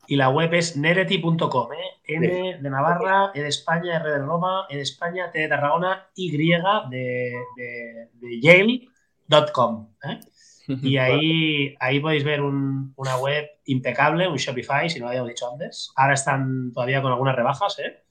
[0.07, 2.15] Y la web es nereti.com, ¿eh?
[2.15, 6.09] N de Navarra, E de España, R de Roma, E de España, T de Tarragona,
[6.15, 9.89] Y de, de, de Yale.com.
[10.05, 10.21] ¿eh?
[10.69, 15.31] Y ahí, ahí podéis ver un- una web impecable, un Shopify, si no lo habíamos
[15.31, 15.91] dicho antes.
[15.97, 18.03] Ahora están todavía con algunas rebajas, ¿eh?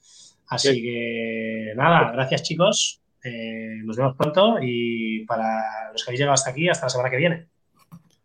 [0.48, 0.82] Así Sí.
[0.82, 3.00] que nada, gracias chicos.
[3.22, 7.10] Eh, nos vemos pronto y para los que habéis llegado hasta aquí, hasta la semana
[7.10, 7.46] que viene.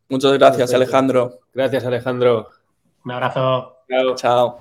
[0.10, 0.76] Muchas gracias, Perfecto.
[0.78, 1.40] Alejandro.
[1.54, 2.50] Gracias, Alejandro.
[3.06, 3.78] Un abrazo.
[3.90, 4.16] Chao.
[4.16, 4.60] Chao.